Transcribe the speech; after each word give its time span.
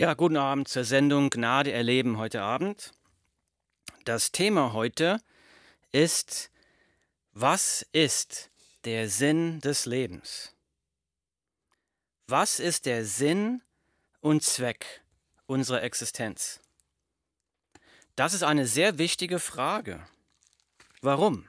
Ja, 0.00 0.14
guten 0.14 0.38
Abend 0.38 0.66
zur 0.66 0.84
Sendung 0.84 1.28
Gnade 1.28 1.72
erleben 1.72 2.16
heute 2.16 2.40
Abend. 2.40 2.92
Das 4.06 4.32
Thema 4.32 4.72
heute 4.72 5.20
ist, 5.92 6.50
was 7.32 7.86
ist 7.92 8.50
der 8.86 9.10
Sinn 9.10 9.60
des 9.60 9.84
Lebens? 9.84 10.54
Was 12.26 12.60
ist 12.60 12.86
der 12.86 13.04
Sinn 13.04 13.60
und 14.20 14.42
Zweck 14.42 15.02
unserer 15.44 15.82
Existenz? 15.82 16.60
Das 18.16 18.32
ist 18.32 18.42
eine 18.42 18.66
sehr 18.66 18.96
wichtige 18.96 19.38
Frage. 19.38 20.06
Warum? 21.02 21.46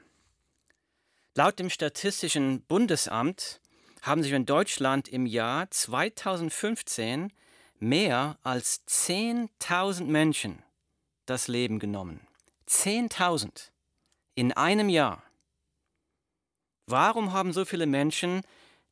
Laut 1.34 1.58
dem 1.58 1.70
Statistischen 1.70 2.60
Bundesamt 2.66 3.62
haben 4.02 4.22
sich 4.22 4.32
in 4.32 4.44
Deutschland 4.44 5.08
im 5.08 5.24
Jahr 5.24 5.70
2015 5.70 7.32
mehr 7.82 8.38
als 8.42 8.86
10.000 8.86 10.04
Menschen 10.04 10.62
das 11.26 11.48
Leben 11.48 11.78
genommen. 11.78 12.20
10.000 12.68 13.70
in 14.34 14.52
einem 14.52 14.88
Jahr. 14.88 15.22
Warum 16.86 17.32
haben 17.32 17.52
so 17.52 17.64
viele 17.64 17.86
Menschen 17.86 18.42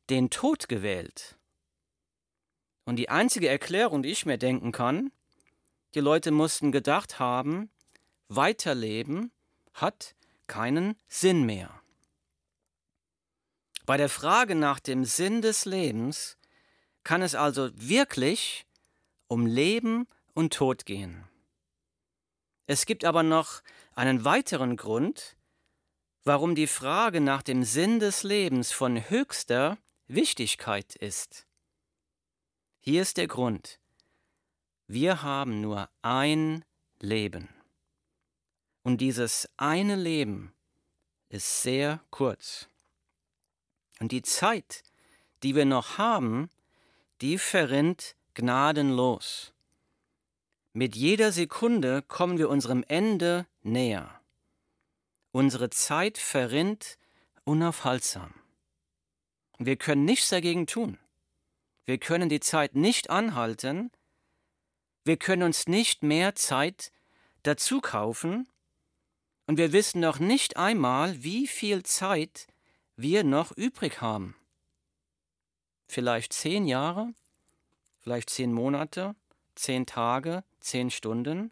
den 0.09 0.29
Tod 0.29 0.67
gewählt? 0.67 1.37
Und 2.83 2.97
die 2.97 3.09
einzige 3.09 3.47
Erklärung, 3.47 4.03
die 4.03 4.09
ich 4.09 4.25
mir 4.25 4.37
denken 4.37 4.71
kann, 4.71 5.11
die 5.93 5.99
Leute 5.99 6.31
mussten 6.31 6.71
gedacht 6.71 7.17
haben, 7.17 7.69
weiterleben 8.27 9.31
hat 9.73 10.15
keinen 10.47 10.97
Sinn 11.07 11.45
mehr. 11.45 11.81
Bei 13.85 13.95
der 13.97 14.09
Frage 14.09 14.55
nach 14.55 14.79
dem 14.79 15.05
Sinn 15.05 15.41
des 15.41 15.65
Lebens 15.65 16.37
kann 17.03 17.21
es 17.21 17.35
also 17.35 17.69
wirklich 17.73 18.65
um 19.31 19.45
Leben 19.45 20.07
und 20.33 20.51
Tod 20.51 20.85
gehen. 20.85 21.23
Es 22.67 22.85
gibt 22.85 23.05
aber 23.05 23.23
noch 23.23 23.61
einen 23.93 24.25
weiteren 24.25 24.75
Grund, 24.75 25.37
warum 26.25 26.53
die 26.53 26.67
Frage 26.67 27.21
nach 27.21 27.41
dem 27.41 27.63
Sinn 27.63 28.01
des 28.01 28.23
Lebens 28.23 28.73
von 28.73 29.09
höchster 29.09 29.77
Wichtigkeit 30.07 30.97
ist. 30.97 31.47
Hier 32.81 33.01
ist 33.01 33.15
der 33.15 33.27
Grund. 33.27 33.79
Wir 34.87 35.23
haben 35.23 35.61
nur 35.61 35.89
ein 36.01 36.65
Leben. 36.99 37.47
Und 38.83 38.99
dieses 38.99 39.47
eine 39.55 39.95
Leben 39.95 40.53
ist 41.29 41.61
sehr 41.61 42.03
kurz. 42.09 42.67
Und 44.01 44.11
die 44.11 44.23
Zeit, 44.23 44.83
die 45.41 45.55
wir 45.55 45.63
noch 45.63 45.97
haben, 45.97 46.49
die 47.21 47.37
verrinnt 47.37 48.17
gnadenlos. 48.33 49.53
Mit 50.73 50.95
jeder 50.95 51.31
Sekunde 51.31 52.01
kommen 52.01 52.37
wir 52.37 52.49
unserem 52.49 52.83
Ende 52.87 53.45
näher. 53.61 54.21
Unsere 55.31 55.69
Zeit 55.69 56.17
verrinnt 56.17 56.97
unaufhaltsam. 57.43 58.33
Wir 59.57 59.75
können 59.75 60.05
nichts 60.05 60.29
dagegen 60.29 60.67
tun. 60.67 60.97
Wir 61.85 61.97
können 61.97 62.29
die 62.29 62.39
Zeit 62.39 62.75
nicht 62.75 63.09
anhalten. 63.09 63.91
Wir 65.03 65.17
können 65.17 65.43
uns 65.43 65.67
nicht 65.67 66.03
mehr 66.03 66.35
Zeit 66.35 66.91
dazu 67.43 67.81
kaufen. 67.81 68.47
Und 69.47 69.57
wir 69.57 69.73
wissen 69.73 69.99
noch 69.99 70.19
nicht 70.19 70.57
einmal, 70.57 71.23
wie 71.23 71.47
viel 71.47 71.83
Zeit 71.83 72.47
wir 72.95 73.23
noch 73.23 73.51
übrig 73.51 73.99
haben. 73.99 74.35
Vielleicht 75.87 76.31
zehn 76.31 76.67
Jahre, 76.67 77.13
vielleicht 78.01 78.29
zehn 78.29 78.51
Monate, 78.51 79.15
zehn 79.55 79.85
Tage, 79.85 80.43
zehn 80.59 80.91
Stunden. 80.91 81.51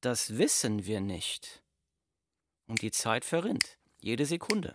Das 0.00 0.36
wissen 0.36 0.86
wir 0.86 1.00
nicht. 1.00 1.62
Und 2.66 2.82
die 2.82 2.90
Zeit 2.90 3.24
verrinnt, 3.24 3.78
jede 4.00 4.26
Sekunde. 4.26 4.74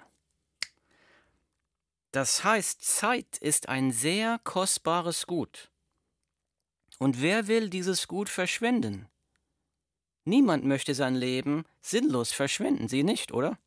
Das 2.12 2.44
heißt, 2.44 2.82
Zeit 2.84 3.38
ist 3.38 3.70
ein 3.70 3.92
sehr 3.92 4.40
kostbares 4.44 5.28
Gut. 5.28 5.70
Und 7.00 7.22
wer 7.22 7.48
will 7.48 7.70
dieses 7.70 8.08
Gut 8.08 8.30
verschwenden? 8.30 9.08
Niemand 10.24 10.66
möchte 10.66 10.94
sein 10.96 11.16
Leben 11.16 11.64
sinnlos 11.80 12.32
verschwenden, 12.32 12.88
Sie 12.88 13.04
nicht, 13.04 13.32
oder? 13.32 13.58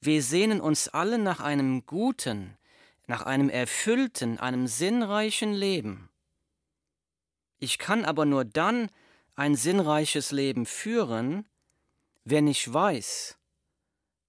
Wir 0.00 0.22
sehnen 0.22 0.60
uns 0.60 0.88
alle 0.88 1.18
nach 1.18 1.40
einem 1.40 1.84
guten, 1.84 2.56
nach 3.10 3.22
einem 3.22 3.50
erfüllten, 3.50 4.38
einem 4.38 4.68
sinnreichen 4.68 5.52
Leben. 5.52 6.10
Ich 7.58 7.76
kann 7.76 8.04
aber 8.04 8.24
nur 8.24 8.44
dann 8.44 8.88
ein 9.34 9.56
sinnreiches 9.56 10.30
Leben 10.30 10.64
führen, 10.64 11.48
wenn 12.22 12.46
ich 12.46 12.72
weiß, 12.72 13.36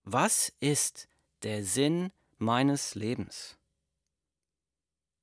was 0.03 0.51
ist 0.59 1.07
der 1.43 1.63
Sinn 1.63 2.11
meines 2.39 2.95
Lebens. 2.95 3.55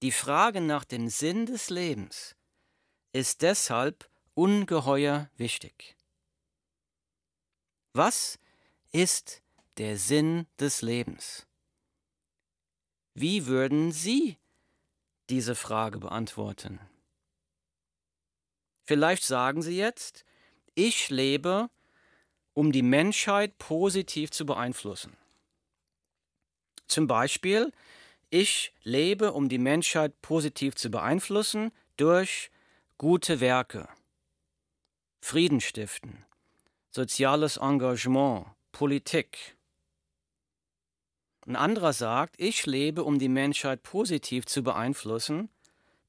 Die 0.03 0.13
Frage 0.13 0.61
nach 0.61 0.85
dem 0.85 1.09
Sinn 1.09 1.47
des 1.47 1.69
Lebens 1.69 2.37
ist 3.13 3.43
deshalb 3.43 4.09
ungeheuer 4.35 5.31
wichtig. 5.37 5.97
Was 7.93 8.39
ist 8.93 9.43
der 9.79 9.99
Sinn 9.99 10.47
des 10.61 10.81
Lebens? 10.81 11.48
Wie 13.21 13.47
würden 13.47 13.91
Sie 13.91 14.37
diese 15.29 15.57
Frage 15.57 15.99
beantworten? 15.99 16.79
Vielleicht 18.85 19.25
sagen 19.25 19.61
Sie 19.61 19.77
jetzt, 19.77 20.25
ich 20.77 21.11
lebe, 21.11 21.69
um 22.55 22.71
die 22.71 22.83
Menschheit 22.83 23.59
positiv 23.59 24.31
zu 24.31 24.47
beeinflussen. 24.47 25.17
Zum 26.87 27.09
Beispiel, 27.09 27.73
ich 28.31 28.73
lebe, 28.85 29.33
um 29.33 29.49
die 29.49 29.59
Menschheit 29.59 30.23
positiv 30.23 30.77
zu 30.77 30.89
beeinflussen 30.89 31.73
durch 31.97 32.53
gute 32.99 33.41
Werke, 33.41 33.89
Frieden 35.21 35.61
stiften, 35.61 36.25
soziales 36.93 37.57
Engagement, 37.57 38.47
Politik. 38.71 39.58
Ein 41.49 41.57
anderer 41.57 41.95
sagt, 41.95 42.35
ich 42.39 42.67
lebe, 42.67 43.05
um 43.05 43.19
die 43.19 43.31
Menschheit 43.31 43.83
positiv 43.83 44.45
zu 44.45 44.63
beeinflussen 44.63 45.49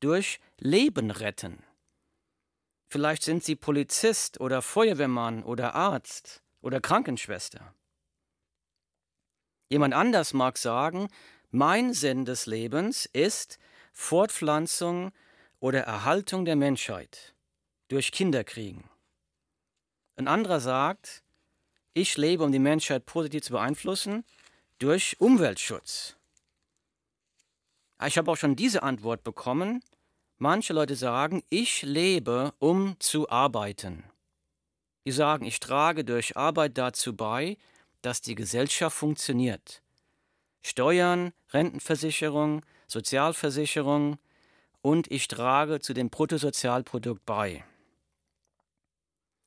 durch 0.01 0.41
Leben 0.57 1.11
retten. 1.11 1.63
Vielleicht 2.89 3.23
sind 3.23 3.45
Sie 3.45 3.55
Polizist 3.55 4.41
oder 4.41 4.61
Feuerwehrmann 4.61 5.43
oder 5.43 5.75
Arzt 5.75 6.43
oder 6.61 6.81
Krankenschwester. 6.81 7.73
Jemand 9.69 9.93
anders 9.93 10.33
mag 10.33 10.57
sagen, 10.57 11.07
mein 11.51 11.93
Sinn 11.93 12.25
des 12.25 12.45
Lebens 12.45 13.05
ist 13.05 13.59
Fortpflanzung 13.93 15.13
oder 15.61 15.83
Erhaltung 15.83 16.43
der 16.43 16.57
Menschheit 16.57 17.33
durch 17.87 18.11
Kinderkriegen. 18.11 18.89
Ein 20.17 20.27
anderer 20.27 20.59
sagt, 20.59 21.23
ich 21.93 22.17
lebe, 22.17 22.43
um 22.43 22.51
die 22.51 22.59
Menschheit 22.59 23.05
positiv 23.05 23.43
zu 23.43 23.53
beeinflussen, 23.53 24.25
durch 24.79 25.19
Umweltschutz. 25.19 26.15
Ich 28.05 28.17
habe 28.17 28.31
auch 28.31 28.37
schon 28.37 28.55
diese 28.55 28.81
Antwort 28.81 29.23
bekommen. 29.23 29.83
Manche 30.37 30.71
Leute 30.71 30.95
sagen, 30.95 31.43
ich 31.49 31.81
lebe, 31.81 32.53
um 32.59 32.97
zu 32.99 33.29
arbeiten. 33.29 34.05
Die 35.05 35.11
sagen, 35.11 35.45
ich 35.45 35.59
trage 35.59 36.05
durch 36.05 36.37
Arbeit 36.37 36.77
dazu 36.77 37.15
bei, 37.15 37.57
dass 38.01 38.21
die 38.21 38.35
Gesellschaft 38.35 38.95
funktioniert. 38.95 39.81
Steuern, 40.61 41.33
Rentenversicherung, 41.49 42.65
Sozialversicherung 42.87 44.17
und 44.81 45.11
ich 45.11 45.27
trage 45.27 45.81
zu 45.81 45.93
dem 45.93 46.09
Bruttosozialprodukt 46.09 47.25
bei. 47.25 47.65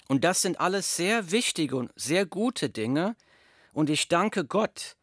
Und 0.09 0.25
das 0.25 0.43
sind 0.43 0.61
alles 0.61 0.97
sehr 0.97 1.31
wichtige 1.31 1.77
und 1.77 1.91
sehr 1.97 2.27
gute 2.27 2.69
Dinge 2.69 3.17
und 3.73 3.89
ich 3.89 4.09
danke 4.09 4.45
Gott, 4.45 4.97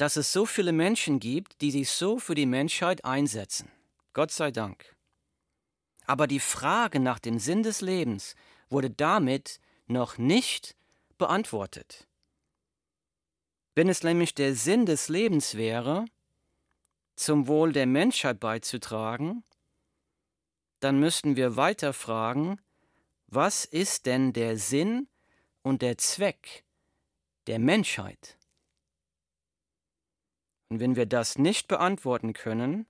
dass 0.00 0.16
es 0.16 0.32
so 0.32 0.46
viele 0.46 0.72
Menschen 0.72 1.20
gibt, 1.20 1.60
die 1.60 1.70
sich 1.70 1.90
so 1.90 2.18
für 2.18 2.34
die 2.34 2.46
Menschheit 2.46 3.04
einsetzen. 3.04 3.70
Gott 4.14 4.30
sei 4.30 4.50
Dank. 4.50 4.96
Aber 6.06 6.26
die 6.26 6.40
Frage 6.40 7.00
nach 7.00 7.18
dem 7.18 7.38
Sinn 7.38 7.62
des 7.62 7.82
Lebens 7.82 8.34
wurde 8.70 8.88
damit 8.88 9.60
noch 9.88 10.16
nicht 10.16 10.74
beantwortet. 11.18 12.08
Wenn 13.74 13.90
es 13.90 14.02
nämlich 14.02 14.34
der 14.34 14.54
Sinn 14.54 14.86
des 14.86 15.10
Lebens 15.10 15.56
wäre, 15.56 16.06
zum 17.14 17.46
Wohl 17.46 17.74
der 17.74 17.86
Menschheit 17.86 18.40
beizutragen, 18.40 19.44
dann 20.80 20.98
müssten 20.98 21.36
wir 21.36 21.56
weiter 21.56 21.92
fragen, 21.92 22.58
was 23.26 23.66
ist 23.66 24.06
denn 24.06 24.32
der 24.32 24.56
Sinn 24.56 25.08
und 25.60 25.82
der 25.82 25.98
Zweck 25.98 26.64
der 27.46 27.58
Menschheit? 27.58 28.39
Und 30.70 30.78
wenn 30.78 30.96
wir 30.96 31.06
das 31.06 31.36
nicht 31.36 31.68
beantworten 31.68 32.32
können, 32.32 32.86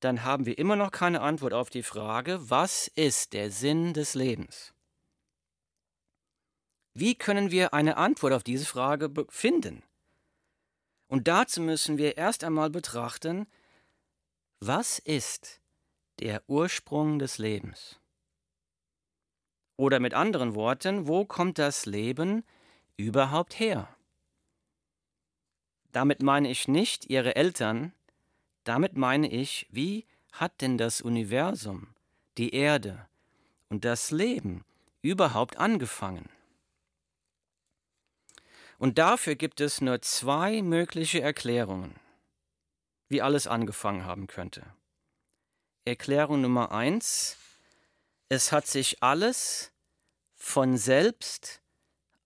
dann 0.00 0.24
haben 0.24 0.46
wir 0.46 0.58
immer 0.58 0.76
noch 0.76 0.90
keine 0.90 1.20
Antwort 1.20 1.54
auf 1.54 1.70
die 1.70 1.84
Frage, 1.84 2.50
was 2.50 2.88
ist 2.88 3.32
der 3.32 3.50
Sinn 3.50 3.94
des 3.94 4.14
Lebens? 4.14 4.74
Wie 6.92 7.14
können 7.14 7.50
wir 7.50 7.72
eine 7.72 7.96
Antwort 7.96 8.32
auf 8.32 8.42
diese 8.42 8.66
Frage 8.66 9.10
finden? 9.28 9.82
Und 11.08 11.28
dazu 11.28 11.60
müssen 11.60 11.98
wir 11.98 12.16
erst 12.16 12.42
einmal 12.42 12.68
betrachten, 12.68 13.46
was 14.60 14.98
ist 14.98 15.60
der 16.18 16.42
Ursprung 16.48 17.18
des 17.18 17.38
Lebens? 17.38 18.00
Oder 19.76 20.00
mit 20.00 20.14
anderen 20.14 20.54
Worten, 20.54 21.06
wo 21.06 21.24
kommt 21.24 21.58
das 21.58 21.86
Leben 21.86 22.44
überhaupt 22.96 23.58
her? 23.60 23.95
Damit 25.96 26.20
meine 26.20 26.50
ich 26.50 26.68
nicht 26.68 27.06
ihre 27.08 27.36
Eltern, 27.36 27.94
damit 28.64 28.98
meine 28.98 29.30
ich, 29.32 29.66
wie 29.70 30.04
hat 30.30 30.60
denn 30.60 30.76
das 30.76 31.00
Universum, 31.00 31.94
die 32.36 32.52
Erde 32.54 33.08
und 33.70 33.86
das 33.86 34.10
Leben 34.10 34.66
überhaupt 35.00 35.56
angefangen? 35.56 36.28
Und 38.76 38.98
dafür 38.98 39.36
gibt 39.36 39.62
es 39.62 39.80
nur 39.80 40.02
zwei 40.02 40.60
mögliche 40.60 41.22
Erklärungen, 41.22 41.98
wie 43.08 43.22
alles 43.22 43.46
angefangen 43.46 44.04
haben 44.04 44.26
könnte. 44.26 44.66
Erklärung 45.86 46.42
Nummer 46.42 46.72
eins, 46.72 47.38
es 48.28 48.52
hat 48.52 48.66
sich 48.66 49.02
alles 49.02 49.72
von 50.34 50.76
selbst 50.76 51.62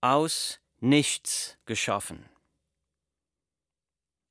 aus 0.01 0.59
nichts 0.81 1.57
geschaffen. 1.65 2.30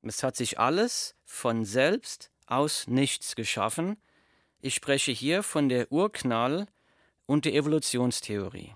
Es 0.03 0.23
hat 0.23 0.35
sich 0.35 0.59
alles 0.59 1.15
von 1.25 1.63
selbst 1.63 2.31
aus 2.47 2.87
nichts 2.87 3.35
geschaffen. 3.35 4.01
Ich 4.59 4.75
spreche 4.75 5.11
hier 5.11 5.43
von 5.43 5.69
der 5.69 5.91
Urknall 5.91 6.67
und 7.25 7.45
der 7.45 7.53
Evolutionstheorie. 7.53 8.75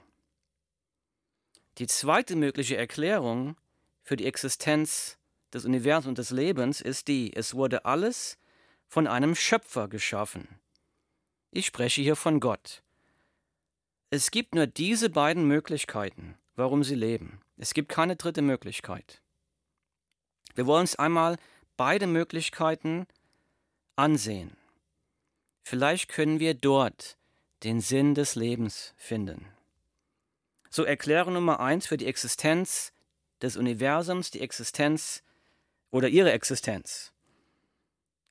Die 1.77 1.87
zweite 1.87 2.35
mögliche 2.35 2.77
Erklärung 2.77 3.57
für 4.01 4.15
die 4.15 4.25
Existenz 4.25 5.17
des 5.51 5.65
Universums 5.65 6.07
und 6.07 6.17
des 6.17 6.29
Lebens 6.29 6.79
ist 6.79 7.07
die, 7.07 7.35
es 7.35 7.53
wurde 7.53 7.85
alles 7.85 8.37
von 8.87 9.07
einem 9.07 9.35
Schöpfer 9.35 9.87
geschaffen. 9.87 10.47
Ich 11.51 11.65
spreche 11.65 12.01
hier 12.01 12.15
von 12.15 12.39
Gott. 12.39 12.83
Es 14.09 14.31
gibt 14.31 14.55
nur 14.55 14.67
diese 14.67 15.09
beiden 15.09 15.47
Möglichkeiten, 15.47 16.37
warum 16.55 16.83
sie 16.83 16.95
leben. 16.95 17.41
Es 17.57 17.73
gibt 17.73 17.89
keine 17.89 18.15
dritte 18.15 18.41
Möglichkeit. 18.41 19.21
Wir 20.55 20.65
wollen 20.65 20.81
uns 20.81 20.95
einmal 20.95 21.37
beide 21.77 22.07
Möglichkeiten 22.07 23.07
ansehen. 23.95 24.57
Vielleicht 25.63 26.09
können 26.09 26.39
wir 26.39 26.53
dort 26.53 27.17
den 27.63 27.81
Sinn 27.81 28.15
des 28.15 28.35
Lebens 28.35 28.93
finden. 28.97 29.47
So 30.69 30.83
Erklärung 30.83 31.33
Nummer 31.33 31.59
eins 31.59 31.87
für 31.87 31.97
die 31.97 32.05
Existenz 32.05 32.91
des 33.41 33.57
Universums, 33.57 34.31
die 34.31 34.41
Existenz 34.41 35.23
oder 35.91 36.07
ihre 36.07 36.31
Existenz. 36.31 37.13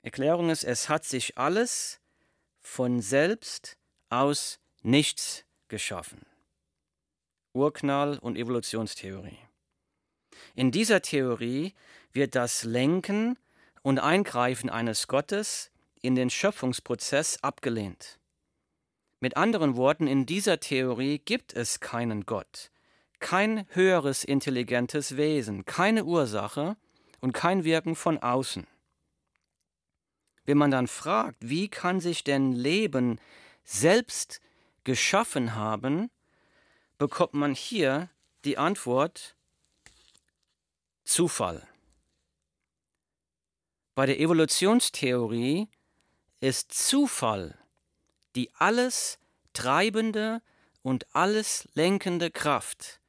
Erklärung 0.02 0.50
ist, 0.50 0.64
es 0.64 0.88
hat 0.88 1.04
sich 1.04 1.38
alles 1.38 2.00
von 2.60 3.00
selbst 3.00 3.76
aus 4.10 4.60
nichts 4.82 5.44
geschaffen. 5.68 6.26
Urknall 7.52 8.18
und 8.18 8.36
Evolutionstheorie. 8.36 9.38
In 10.54 10.70
dieser 10.70 11.02
Theorie 11.02 11.74
wird 12.12 12.34
das 12.34 12.64
Lenken 12.64 13.38
und 13.82 13.98
Eingreifen 13.98 14.70
eines 14.70 15.08
Gottes 15.08 15.70
in 16.00 16.14
den 16.14 16.30
Schöpfungsprozess 16.30 17.42
abgelehnt. 17.42 18.18
Mit 19.20 19.36
anderen 19.36 19.76
Worten, 19.76 20.06
in 20.06 20.26
dieser 20.26 20.60
Theorie 20.60 21.18
gibt 21.18 21.54
es 21.54 21.80
keinen 21.80 22.26
Gott, 22.26 22.70
kein 23.20 23.66
höheres 23.70 24.22
intelligentes 24.22 25.16
Wesen, 25.16 25.64
keine 25.64 26.04
Ursache 26.04 26.76
und 27.20 27.32
kein 27.32 27.64
Wirken 27.64 27.96
von 27.96 28.18
außen. 28.18 28.66
Wenn 30.44 30.58
man 30.58 30.70
dann 30.70 30.88
fragt, 30.88 31.38
wie 31.40 31.68
kann 31.68 32.00
sich 32.00 32.22
denn 32.22 32.52
Leben 32.52 33.18
selbst 33.64 34.42
geschaffen 34.84 35.54
haben, 35.54 36.10
bekommt 36.98 37.34
man 37.34 37.54
hier 37.54 38.10
die 38.44 38.58
Antwort 38.58 39.36
Zufall. 41.04 41.66
Bei 43.94 44.06
der 44.06 44.18
Evolutionstheorie 44.18 45.68
ist 46.40 46.72
Zufall 46.72 47.58
die 48.34 48.50
alles 48.54 49.18
treibende 49.52 50.42
und 50.82 51.06
alles 51.14 51.68
lenkende 51.74 52.30
Kraft, 52.30 53.00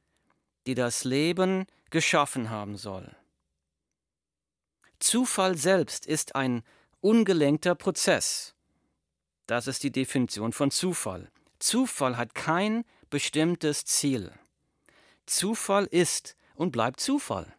die 0.66 0.74
das 0.74 1.04
Leben 1.04 1.66
geschaffen 1.90 2.50
haben 2.50 2.76
soll. 2.76 3.14
Zufall 4.98 5.56
selbst 5.56 6.06
ist 6.06 6.34
ein 6.34 6.62
ungelenkter 7.00 7.74
Prozess. 7.74 8.54
Das 9.46 9.66
ist 9.66 9.82
die 9.82 9.92
Definition 9.92 10.52
von 10.52 10.70
Zufall. 10.70 11.30
Zufall 11.58 12.16
hat 12.16 12.34
kein 12.34 12.84
bestimmtes 13.10 13.84
Ziel. 13.84 14.32
Zufall 15.26 15.86
ist 15.86 16.36
und 16.54 16.72
bleibt 16.72 17.00
Zufall. 17.00 17.54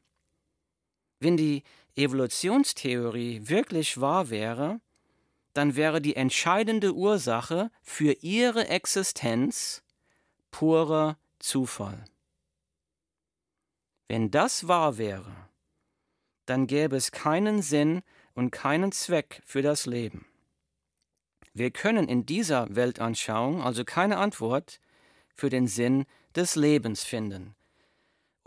Wenn 1.20 1.38
die 1.38 1.64
Evolutionstheorie 1.96 3.42
wirklich 3.48 4.00
wahr 4.00 4.30
wäre, 4.30 4.80
dann 5.54 5.76
wäre 5.76 6.02
die 6.02 6.16
entscheidende 6.16 6.94
Ursache 6.94 7.72
für 7.82 8.14
ihre 8.22 8.68
Existenz 8.68 9.82
purer 10.52 11.18
Zufall. 11.40 12.06
Wenn 14.08 14.30
das 14.32 14.68
wahr 14.68 14.98
wäre, 14.98 15.36
dann 16.46 16.68
gäbe 16.68 16.96
es 16.96 17.12
keinen 17.12 17.62
Sinn 17.62 18.04
und 18.36 18.52
keinen 18.52 18.92
Zweck 18.92 19.42
für 19.46 19.62
das 19.62 19.86
Leben. 19.86 20.26
Wir 21.54 21.72
können 21.72 22.08
in 22.08 22.26
dieser 22.26 22.76
Weltanschauung 22.76 23.64
also 23.64 23.84
keine 23.84 24.18
Antwort 24.18 24.80
für 25.34 25.50
den 25.50 25.68
Sinn 25.68 26.06
des 26.36 26.56
Lebens 26.56 27.04
finden. 27.04 27.57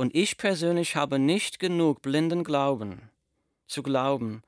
Und 0.01 0.15
ich 0.15 0.39
persönlich 0.39 0.97
habe 0.97 1.19
nicht 1.19 1.59
genug 1.59 2.01
blinden 2.01 2.43
Glauben, 2.43 3.11
zu 3.67 3.83
glauben, 3.83 4.43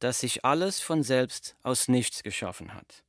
dass 0.00 0.20
sich 0.20 0.44
alles 0.44 0.80
von 0.80 1.02
selbst 1.02 1.56
aus 1.62 1.88
nichts 1.88 2.22
geschaffen 2.22 2.74
hat. 2.74 3.04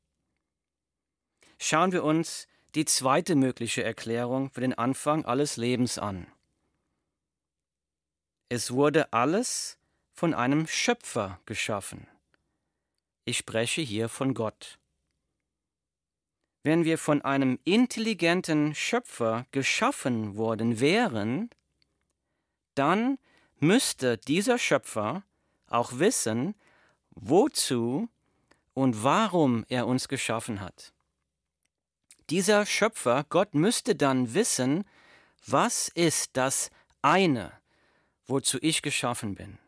Schauen 1.57 1.91
wir 1.91 2.05
uns 2.05 2.47
die 2.73 2.85
zweite 2.85 3.35
mögliche 3.35 3.83
Erklärung 3.83 4.49
für 4.49 4.61
den 4.61 4.73
Anfang 4.73 5.25
alles 5.25 5.57
Lebens 5.57 5.99
an. 5.99 6.27
Es 8.47 8.71
wurde 8.71 9.11
alles 9.11 9.77
von 10.13 10.33
einem 10.33 10.67
Schöpfer 10.67 11.41
geschaffen. 11.45 12.07
Ich 13.25 13.39
spreche 13.39 13.81
hier 13.81 14.07
von 14.07 14.33
Gott. 14.33 14.79
Wenn 16.63 16.85
wir 16.85 16.97
von 16.97 17.21
einem 17.23 17.59
intelligenten 17.65 18.73
Schöpfer 18.73 19.45
geschaffen 19.51 20.37
worden 20.37 20.79
wären, 20.79 21.49
dann 22.79 23.19
müsste 23.59 24.17
dieser 24.17 24.57
Schöpfer 24.57 25.23
auch 25.67 25.99
wissen, 25.99 26.55
wozu 27.11 28.07
und 28.73 29.03
warum 29.03 29.65
er 29.67 29.85
uns 29.85 30.07
geschaffen 30.07 30.61
hat. 30.61 30.93
Dieser 32.29 32.65
Schöpfer, 32.65 33.25
Gott, 33.27 33.53
müsste 33.53 33.95
dann 33.95 34.33
wissen, 34.33 34.85
was 35.45 35.89
ist 35.89 36.37
das 36.37 36.71
eine, 37.01 37.51
wozu 38.27 38.57
ich 38.61 38.81
geschaffen 38.81 39.35
bin? 39.35 39.59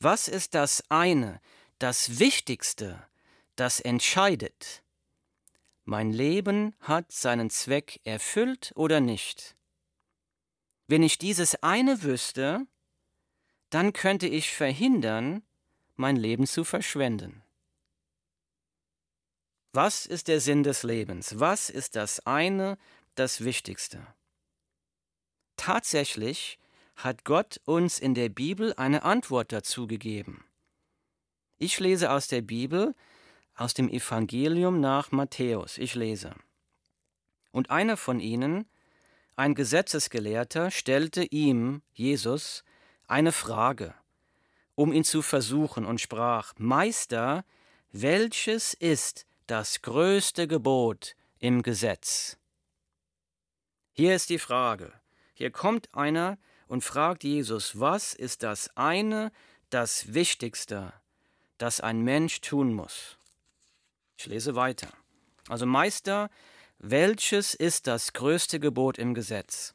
Was 0.00 0.26
ist 0.26 0.54
das 0.54 0.82
eine, 0.88 1.40
das 1.78 2.18
Wichtigste, 2.18 3.06
das 3.56 3.80
entscheidet? 3.80 4.82
Mein 5.84 6.10
Leben 6.10 6.74
hat 6.80 7.12
seinen 7.12 7.50
Zweck 7.50 8.00
erfüllt 8.04 8.72
oder 8.76 9.00
nicht? 9.00 9.53
Wenn 10.86 11.02
ich 11.02 11.18
dieses 11.18 11.62
eine 11.62 12.02
wüsste, 12.02 12.66
dann 13.70 13.92
könnte 13.92 14.26
ich 14.26 14.52
verhindern, 14.52 15.42
mein 15.96 16.16
Leben 16.16 16.46
zu 16.46 16.64
verschwenden. 16.64 17.42
Was 19.72 20.06
ist 20.06 20.28
der 20.28 20.40
Sinn 20.40 20.62
des 20.62 20.82
Lebens? 20.82 21.40
Was 21.40 21.70
ist 21.70 21.96
das 21.96 22.24
eine, 22.26 22.78
das 23.14 23.42
Wichtigste? 23.42 24.06
Tatsächlich 25.56 26.58
hat 26.96 27.24
Gott 27.24 27.60
uns 27.64 27.98
in 27.98 28.14
der 28.14 28.28
Bibel 28.28 28.74
eine 28.74 29.02
Antwort 29.02 29.52
dazu 29.52 29.86
gegeben. 29.86 30.44
Ich 31.58 31.80
lese 31.80 32.10
aus 32.10 32.28
der 32.28 32.42
Bibel, 32.42 32.94
aus 33.56 33.74
dem 33.74 33.88
Evangelium 33.88 34.80
nach 34.80 35.10
Matthäus. 35.12 35.78
Ich 35.78 35.94
lese. 35.94 36.34
Und 37.50 37.70
einer 37.70 37.96
von 37.96 38.20
ihnen, 38.20 38.68
ein 39.36 39.54
Gesetzesgelehrter, 39.54 40.70
stellte 40.70 41.24
ihm, 41.24 41.82
Jesus, 41.92 42.64
eine 43.06 43.32
Frage 43.32 43.94
um 44.74 44.92
ihn 44.92 45.04
zu 45.04 45.22
versuchen, 45.22 45.84
und 45.84 46.00
sprach, 46.00 46.52
Meister, 46.58 47.44
welches 47.92 48.74
ist 48.74 49.26
das 49.46 49.82
größte 49.82 50.48
Gebot 50.48 51.14
im 51.38 51.62
Gesetz? 51.62 52.36
Hier 53.92 54.14
ist 54.14 54.30
die 54.30 54.38
Frage. 54.38 54.92
Hier 55.34 55.50
kommt 55.50 55.94
einer 55.94 56.38
und 56.66 56.82
fragt 56.82 57.24
Jesus, 57.24 57.78
was 57.78 58.14
ist 58.14 58.42
das 58.42 58.76
eine, 58.76 59.30
das 59.70 60.14
Wichtigste, 60.14 60.92
das 61.58 61.80
ein 61.80 62.02
Mensch 62.02 62.40
tun 62.40 62.72
muss? 62.72 63.16
Ich 64.16 64.26
lese 64.26 64.56
weiter. 64.56 64.88
Also 65.48 65.66
Meister, 65.66 66.30
welches 66.90 67.54
ist 67.54 67.86
das 67.86 68.12
größte 68.12 68.60
Gebot 68.60 68.98
im 68.98 69.14
Gesetz? 69.14 69.74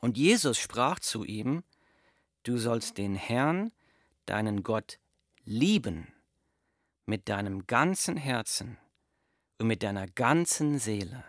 Und 0.00 0.16
Jesus 0.16 0.56
sprach 0.56 1.00
zu 1.00 1.24
ihm, 1.24 1.64
du 2.44 2.58
sollst 2.58 2.96
den 2.96 3.16
Herrn, 3.16 3.72
deinen 4.26 4.62
Gott, 4.62 5.00
lieben 5.44 6.12
mit 7.06 7.28
deinem 7.28 7.66
ganzen 7.66 8.16
Herzen 8.16 8.78
und 9.58 9.66
mit 9.66 9.82
deiner 9.82 10.06
ganzen 10.06 10.78
Seele 10.78 11.24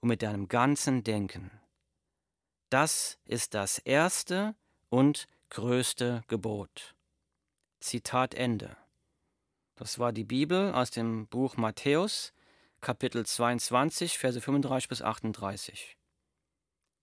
und 0.00 0.10
mit 0.10 0.22
deinem 0.22 0.46
ganzen 0.46 1.02
Denken. 1.02 1.50
Das 2.70 3.18
ist 3.24 3.52
das 3.54 3.78
erste 3.78 4.54
und 4.90 5.26
größte 5.50 6.22
Gebot. 6.28 6.94
Zitat 7.80 8.34
Ende. 8.34 8.76
Das 9.74 9.98
war 9.98 10.12
die 10.12 10.24
Bibel 10.24 10.72
aus 10.72 10.92
dem 10.92 11.26
Buch 11.26 11.56
Matthäus, 11.56 12.32
Kapitel 12.82 13.24
22, 13.24 14.18
Verse 14.18 14.40
35 14.40 14.88
bis 14.88 15.02
38. 15.02 15.96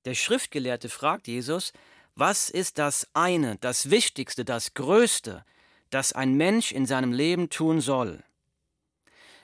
Der 0.04 0.14
Schriftgelehrte 0.14 0.90
fragt 0.90 1.30
Jesus, 1.30 1.72
was 2.16 2.50
ist 2.50 2.80
das 2.80 3.08
eine, 3.14 3.56
das 3.60 3.90
Wichtigste, 3.90 4.44
das 4.44 4.74
Größte, 4.74 5.46
das 5.90 6.12
ein 6.12 6.36
Mensch 6.36 6.74
in 6.74 6.86
seinem 6.86 7.14
Leben 7.14 7.50
tun 7.50 7.80
soll? 7.80 8.22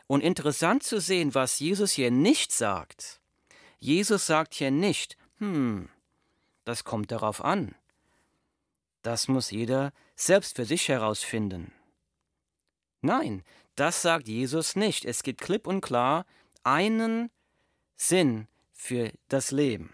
Und 0.07 0.21
interessant 0.21 0.83
zu 0.83 0.99
sehen, 0.99 1.33
was 1.33 1.59
Jesus 1.59 1.93
hier 1.93 2.11
nicht 2.11 2.51
sagt. 2.51 3.21
Jesus 3.79 4.27
sagt 4.27 4.55
hier 4.55 4.71
nicht, 4.71 5.17
hm, 5.37 5.87
das 6.65 6.83
kommt 6.83 7.11
darauf 7.11 7.43
an. 7.45 7.75
Das 9.03 9.29
muss 9.29 9.51
jeder 9.51 9.93
selbst 10.17 10.57
für 10.57 10.65
sich 10.65 10.89
herausfinden. 10.89 11.71
Nein, 12.99 13.43
das 13.75 14.01
sagt 14.01 14.27
Jesus 14.27 14.75
nicht. 14.75 15.05
Es 15.05 15.23
gibt 15.23 15.41
klipp 15.41 15.67
und 15.67 15.81
klar 15.81 16.25
einen 16.63 17.29
Sinn 17.95 18.47
für 18.71 19.11
das 19.29 19.51
Leben. 19.51 19.93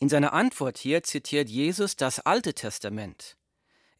In 0.00 0.08
seiner 0.08 0.32
Antwort 0.32 0.78
hier 0.78 1.02
zitiert 1.02 1.48
Jesus 1.48 1.96
das 1.96 2.20
Alte 2.20 2.54
Testament. 2.54 3.36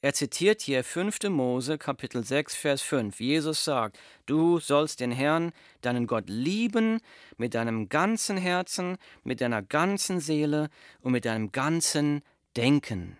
Er 0.04 0.12
zitiert 0.12 0.60
hier 0.60 0.84
5. 0.84 1.30
Mose 1.30 1.78
Kapitel 1.78 2.22
6 2.22 2.54
Vers 2.56 2.82
5. 2.82 3.20
Jesus 3.20 3.64
sagt, 3.64 3.98
du 4.26 4.58
sollst 4.58 5.00
den 5.00 5.12
Herrn, 5.12 5.52
deinen 5.80 6.06
Gott 6.06 6.28
lieben 6.28 7.00
mit 7.38 7.54
deinem 7.54 7.88
ganzen 7.88 8.36
Herzen, 8.36 8.98
mit 9.22 9.40
deiner 9.40 9.62
ganzen 9.62 10.20
Seele 10.20 10.68
und 11.00 11.12
mit 11.12 11.24
deinem 11.24 11.52
ganzen 11.52 12.22
Denken. 12.54 13.16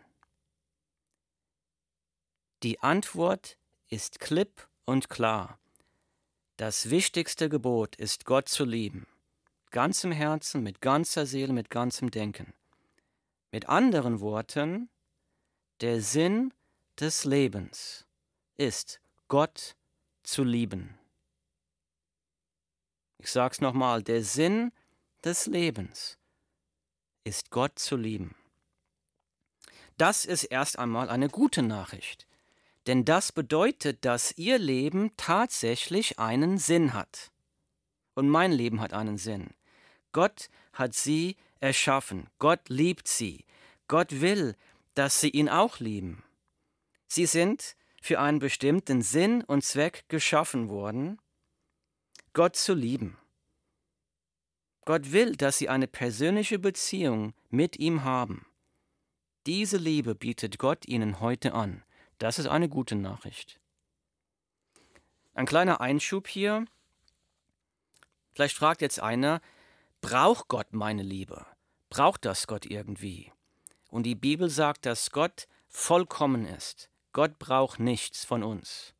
Die 2.63 2.81
Antwort 2.81 3.57
ist 3.89 4.21
klipp 4.21 4.69
und 4.85 5.09
klar. 5.09 5.59
Das 6.57 6.89
wichtigste 6.89 7.49
Gebot 7.49 7.97
ist 7.97 8.27
Gott 8.27 8.49
zu 8.49 8.65
lieben, 8.65 9.09
ganzem 9.73 10.13
Herzen, 10.13 10.63
mit 10.63 10.81
ganzer 10.81 11.27
Seele, 11.27 11.53
mit 11.53 11.69
ganzem 11.69 12.13
Denken. 12.13 12.55
Mit 13.51 13.69
anderen 13.69 14.21
Worten, 14.21 14.89
der 15.81 16.01
Sinn 16.01 16.55
des 17.01 17.25
Lebens 17.25 18.07
ist, 18.57 19.01
Gott 19.27 19.75
zu 20.23 20.45
lieben. 20.45 20.97
Ich 23.19 23.33
sage 23.33 23.55
es 23.55 23.61
nochmal, 23.61 24.05
der 24.05 24.23
Sinn 24.23 24.71
des 25.25 25.47
Lebens 25.47 26.19
ist 27.25 27.51
Gott 27.51 27.81
zu 27.81 27.97
lieben. 27.97 28.37
Das 29.97 30.25
ist 30.25 30.45
erst 30.45 30.79
einmal 30.79 31.09
eine 31.09 31.29
gute 31.29 31.63
Nachricht, 31.63 32.29
denn 32.87 33.05
das 33.05 33.33
bedeutet, 33.33 34.05
dass 34.05 34.37
Ihr 34.37 34.59
Leben 34.59 35.13
tatsächlich 35.17 36.19
einen 36.19 36.59
Sinn 36.59 36.95
hat. 36.95 37.31
Und 38.15 38.29
mein 38.29 38.53
Leben 38.53 38.81
hat 38.81 38.93
einen 38.93 39.19
Sinn. 39.19 39.51
Gott 40.13 40.49
hat 40.73 40.95
Sie 40.95 41.37
erschaffen, 41.61 42.29
Gott 42.39 42.69
liebt 42.69 43.09
Sie, 43.09 43.45
Gott 43.89 44.21
will, 44.21 44.55
dass 44.95 45.21
Sie 45.21 45.31
ihn 45.31 45.49
auch 45.49 45.81
lieben. 45.81 46.23
Sie 47.09 47.27
sind 47.27 47.77
für 48.01 48.21
einen 48.21 48.39
bestimmten 48.39 49.03
Sinn 49.03 49.43
und 49.43 49.65
Zweck 49.65 50.05
geschaffen 50.09 50.69
worden, 50.69 51.19
Gott 52.35 52.57
zu 52.57 52.75
lieben. 52.75 53.17
Gott 54.85 55.13
will, 55.13 55.37
dass 55.37 55.59
sie 55.59 55.69
eine 55.69 55.87
persönliche 55.87 56.59
Beziehung 56.59 57.33
mit 57.49 57.79
ihm 57.79 58.05
haben. 58.05 58.47
Diese 59.47 59.79
Liebe 59.79 60.15
bietet 60.15 60.59
Gott 60.59 60.87
ihnen 60.87 61.21
heute 61.21 61.55
an. 61.55 61.83
Das 62.19 62.39
ist 62.39 62.47
eine 62.47 62.69
gute 62.69 62.95
Nachricht. 62.95 63.61
Ein 65.35 65.47
kleiner 65.47 65.81
Einschub 65.81 66.29
hier. 66.29 66.65
Vielleicht 68.33 68.57
fragt 68.57 68.83
jetzt 68.83 69.01
einer, 69.01 69.41
braucht 70.01 70.49
Gott 70.49 70.73
meine 70.73 71.03
Liebe? 71.03 71.47
Braucht 71.91 72.25
das 72.25 72.47
Gott 72.47 72.67
irgendwie? 72.67 73.33
Und 73.89 74.05
die 74.05 74.15
Bibel 74.15 74.49
sagt, 74.49 74.87
dass 74.87 75.11
Gott 75.11 75.47
vollkommen 75.69 76.47
ist. 76.47 76.89
Gott 77.13 77.39
braucht 77.39 77.79
nichts 77.79 78.25
von 78.25 78.43
uns. 78.43 78.95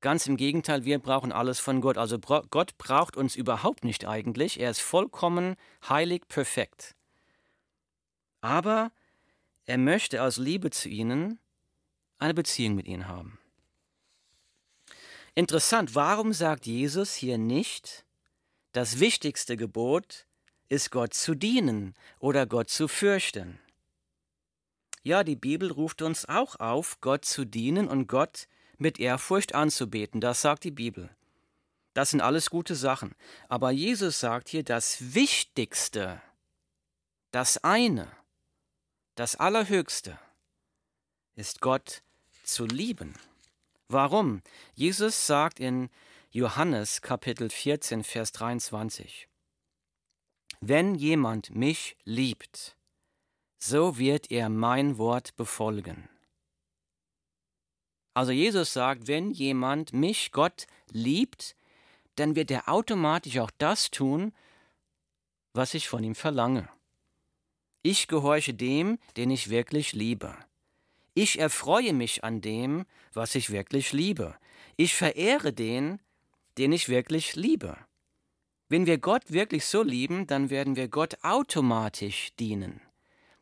Ganz 0.00 0.26
im 0.28 0.36
Gegenteil, 0.36 0.84
wir 0.84 1.00
brauchen 1.00 1.32
alles 1.32 1.58
von 1.58 1.80
Gott. 1.80 1.98
Also 1.98 2.18
Gott 2.18 2.78
braucht 2.78 3.16
uns 3.16 3.34
überhaupt 3.34 3.84
nicht 3.84 4.06
eigentlich. 4.06 4.60
Er 4.60 4.70
ist 4.70 4.80
vollkommen 4.80 5.56
heilig, 5.88 6.28
perfekt. 6.28 6.94
Aber 8.40 8.92
er 9.66 9.78
möchte 9.78 10.22
aus 10.22 10.36
Liebe 10.36 10.70
zu 10.70 10.88
ihnen 10.88 11.40
eine 12.18 12.34
Beziehung 12.34 12.74
mit 12.74 12.86
ihnen 12.86 13.08
haben. 13.08 13.38
Interessant, 15.34 15.94
warum 15.94 16.32
sagt 16.32 16.66
Jesus 16.66 17.14
hier 17.14 17.38
nicht, 17.38 18.04
das 18.72 18.98
wichtigste 18.98 19.56
Gebot 19.56 20.26
ist 20.68 20.90
Gott 20.90 21.14
zu 21.14 21.34
dienen 21.34 21.94
oder 22.18 22.46
Gott 22.46 22.70
zu 22.70 22.88
fürchten? 22.88 23.60
Ja, 25.02 25.24
die 25.24 25.36
Bibel 25.36 25.70
ruft 25.70 26.02
uns 26.02 26.28
auch 26.28 26.56
auf, 26.56 27.00
Gott 27.00 27.24
zu 27.24 27.44
dienen 27.44 27.88
und 27.88 28.08
Gott 28.08 28.48
mit 28.78 28.98
Ehrfurcht 28.98 29.54
anzubeten. 29.54 30.20
Das 30.20 30.42
sagt 30.42 30.64
die 30.64 30.70
Bibel. 30.70 31.08
Das 31.94 32.10
sind 32.10 32.20
alles 32.20 32.50
gute 32.50 32.74
Sachen. 32.74 33.14
Aber 33.48 33.70
Jesus 33.70 34.20
sagt 34.20 34.48
hier, 34.48 34.62
das 34.62 35.14
Wichtigste, 35.14 36.20
das 37.30 37.62
eine, 37.64 38.10
das 39.14 39.36
Allerhöchste, 39.36 40.18
ist 41.34 41.60
Gott 41.60 42.02
zu 42.48 42.66
lieben. 42.66 43.14
Warum? 43.88 44.42
Jesus 44.74 45.26
sagt 45.26 45.60
in 45.60 45.90
Johannes 46.30 47.02
Kapitel 47.02 47.50
14, 47.50 48.04
Vers 48.04 48.32
23, 48.32 49.28
Wenn 50.60 50.94
jemand 50.94 51.54
mich 51.54 51.96
liebt, 52.04 52.76
so 53.58 53.98
wird 53.98 54.30
er 54.30 54.48
mein 54.48 54.98
Wort 54.98 55.36
befolgen. 55.36 56.08
Also 58.14 58.32
Jesus 58.32 58.72
sagt, 58.72 59.06
wenn 59.06 59.30
jemand 59.30 59.92
mich, 59.92 60.32
Gott, 60.32 60.66
liebt, 60.90 61.54
dann 62.16 62.34
wird 62.34 62.50
er 62.50 62.68
automatisch 62.68 63.38
auch 63.38 63.50
das 63.58 63.90
tun, 63.90 64.32
was 65.54 65.74
ich 65.74 65.88
von 65.88 66.02
ihm 66.02 66.14
verlange. 66.14 66.68
Ich 67.82 68.08
gehorche 68.08 68.54
dem, 68.54 68.98
den 69.16 69.30
ich 69.30 69.50
wirklich 69.50 69.92
liebe. 69.92 70.36
Ich 71.18 71.38
erfreue 71.38 71.92
mich 71.92 72.24
an 72.24 72.40
dem, 72.40 72.84
was 73.12 73.34
ich 73.34 73.50
wirklich 73.50 73.92
liebe. 73.92 74.36
Ich 74.76 74.94
verehre 74.94 75.52
den, 75.52 76.00
den 76.58 76.72
ich 76.72 76.88
wirklich 76.88 77.34
liebe. 77.34 77.76
Wenn 78.68 78.86
wir 78.86 78.98
Gott 78.98 79.32
wirklich 79.32 79.64
so 79.64 79.82
lieben, 79.82 80.26
dann 80.26 80.50
werden 80.50 80.76
wir 80.76 80.88
Gott 80.88 81.18
automatisch 81.22 82.30
dienen 82.38 82.80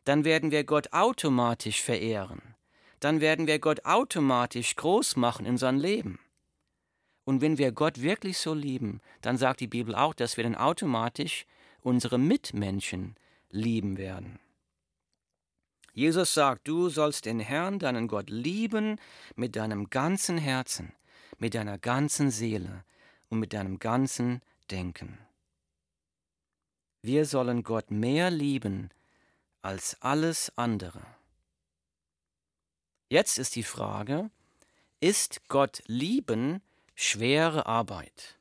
dann 0.07 0.23
werden 0.23 0.51
wir 0.51 0.63
Gott 0.63 0.93
automatisch 0.93 1.81
verehren. 1.81 2.55
Dann 3.01 3.19
werden 3.19 3.45
wir 3.45 3.59
Gott 3.59 3.83
automatisch 3.83 4.77
groß 4.77 5.17
machen 5.17 5.45
in 5.45 5.57
sein 5.57 5.77
Leben. 5.77 6.19
Und 7.25 7.41
wenn 7.41 7.57
wir 7.57 7.73
Gott 7.73 8.01
wirklich 8.01 8.37
so 8.37 8.53
lieben, 8.53 9.01
dann 9.19 9.37
sagt 9.37 9.59
die 9.59 9.67
Bibel 9.67 9.95
auch, 9.95 10.13
dass 10.13 10.37
wir 10.37 10.45
dann 10.45 10.55
automatisch 10.55 11.45
unsere 11.81 12.17
Mitmenschen 12.17 13.15
lieben 13.49 13.97
werden. 13.97 14.39
Jesus 15.97 16.35
sagt, 16.35 16.67
du 16.67 16.89
sollst 16.89 17.25
den 17.25 17.39
Herrn, 17.39 17.79
deinen 17.79 18.07
Gott, 18.07 18.29
lieben 18.29 19.01
mit 19.35 19.55
deinem 19.55 19.89
ganzen 19.89 20.37
Herzen, 20.37 20.93
mit 21.39 21.55
deiner 21.55 21.79
ganzen 21.79 22.29
Seele 22.29 22.85
und 23.29 23.39
mit 23.39 23.51
deinem 23.51 23.79
ganzen 23.79 24.43
Denken. 24.69 25.17
Wir 27.01 27.25
sollen 27.25 27.63
Gott 27.63 27.89
mehr 27.89 28.29
lieben 28.29 28.91
als 29.63 29.99
alles 29.99 30.55
andere. 30.55 31.03
Jetzt 33.09 33.39
ist 33.39 33.55
die 33.55 33.63
Frage, 33.63 34.29
ist 34.99 35.47
Gott 35.47 35.81
lieben 35.87 36.61
schwere 36.93 37.65
Arbeit. 37.65 38.37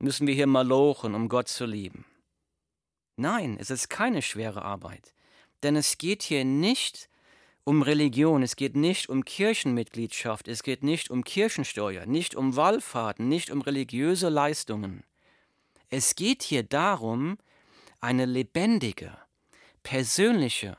Müssen 0.00 0.26
wir 0.26 0.34
hier 0.34 0.48
malochen, 0.48 1.14
um 1.14 1.28
Gott 1.28 1.46
zu 1.46 1.64
lieben? 1.64 2.06
Nein, 3.14 3.56
es 3.60 3.70
ist 3.70 3.88
keine 3.88 4.20
schwere 4.20 4.62
Arbeit, 4.62 5.14
denn 5.62 5.76
es 5.76 5.98
geht 5.98 6.22
hier 6.22 6.44
nicht 6.44 7.08
um 7.64 7.82
Religion, 7.82 8.42
es 8.42 8.56
geht 8.56 8.74
nicht 8.74 9.08
um 9.08 9.24
Kirchenmitgliedschaft, 9.24 10.48
es 10.48 10.62
geht 10.62 10.82
nicht 10.82 11.10
um 11.10 11.24
Kirchensteuer, 11.24 12.06
nicht 12.06 12.34
um 12.34 12.56
Wallfahrten, 12.56 13.28
nicht 13.28 13.50
um 13.50 13.60
religiöse 13.60 14.28
Leistungen. 14.28 15.04
Es 15.88 16.14
geht 16.14 16.42
hier 16.42 16.62
darum, 16.62 17.38
eine 18.00 18.24
lebendige, 18.24 19.16
persönliche 19.82 20.76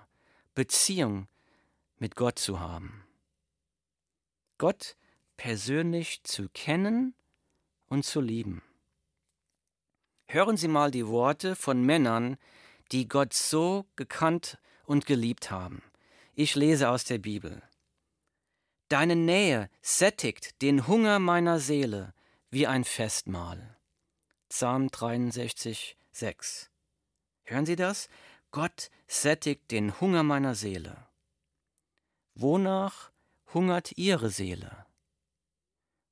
Beziehung 0.55 1.27
mit 1.97 2.15
Gott 2.15 2.39
zu 2.39 2.59
haben. 2.59 3.05
Gott 4.57 4.95
persönlich 5.37 6.23
zu 6.23 6.49
kennen 6.49 7.13
und 7.87 8.05
zu 8.05 8.21
lieben. 8.21 8.61
Hören 10.27 10.55
Sie 10.55 10.67
mal 10.67 10.91
die 10.91 11.07
Worte 11.07 11.55
von 11.55 11.83
Männern, 11.83 12.37
die 12.91 13.07
Gott 13.07 13.33
so 13.33 13.85
gekannt 13.95 14.57
und 14.85 15.05
geliebt 15.05 15.51
haben. 15.51 15.81
Ich 16.33 16.55
lese 16.55 16.89
aus 16.89 17.03
der 17.03 17.17
Bibel. 17.17 17.61
Deine 18.87 19.15
Nähe 19.15 19.69
sättigt 19.81 20.61
den 20.61 20.87
Hunger 20.87 21.19
meiner 21.19 21.59
Seele 21.59 22.13
wie 22.49 22.67
ein 22.67 22.83
Festmahl. 22.83 23.77
Psalm 24.49 24.89
63, 24.91 25.97
6. 26.11 26.69
Hören 27.43 27.65
Sie 27.65 27.75
das? 27.77 28.09
Gott 28.51 28.91
sättigt 29.07 29.71
den 29.71 29.99
Hunger 30.01 30.23
meiner 30.23 30.55
Seele. 30.55 31.07
Wonach 32.35 33.11
hungert 33.53 33.97
Ihre 33.97 34.29
Seele? 34.29 34.85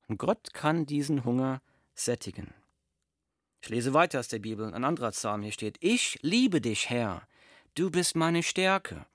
Und 0.08 0.18
Gott 0.18 0.54
kann 0.54 0.86
diesen 0.86 1.26
Hunger 1.26 1.62
sättigen. 1.96 2.54
Ich 3.62 3.70
lese 3.70 3.94
weiter 3.94 4.20
aus 4.20 4.30
der 4.30 4.40
Bibel, 4.40 4.74
ein 4.74 4.86
anderer 4.86 5.12
Psalm 5.12 5.44
hier 5.44 5.52
steht, 5.52 5.78
Ich 5.82 6.18
liebe 6.22 6.62
dich, 6.62 6.90
Herr, 6.90 7.28
du 7.76 7.90
bist 7.90 8.16
meine 8.16 8.44
Stärke. 8.44 9.06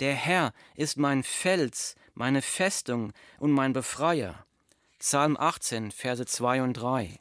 Der 0.00 0.14
Herr 0.14 0.52
ist 0.76 0.96
mein 0.96 1.22
Fels, 1.22 1.94
meine 2.14 2.42
Festung 2.42 3.12
und 3.38 3.52
mein 3.52 3.72
Befreier. 3.72 4.46
Psalm 4.98 5.36
18, 5.36 5.90
Verse 5.90 6.24
2 6.24 6.62
und 6.62 6.74
3. 6.74 7.20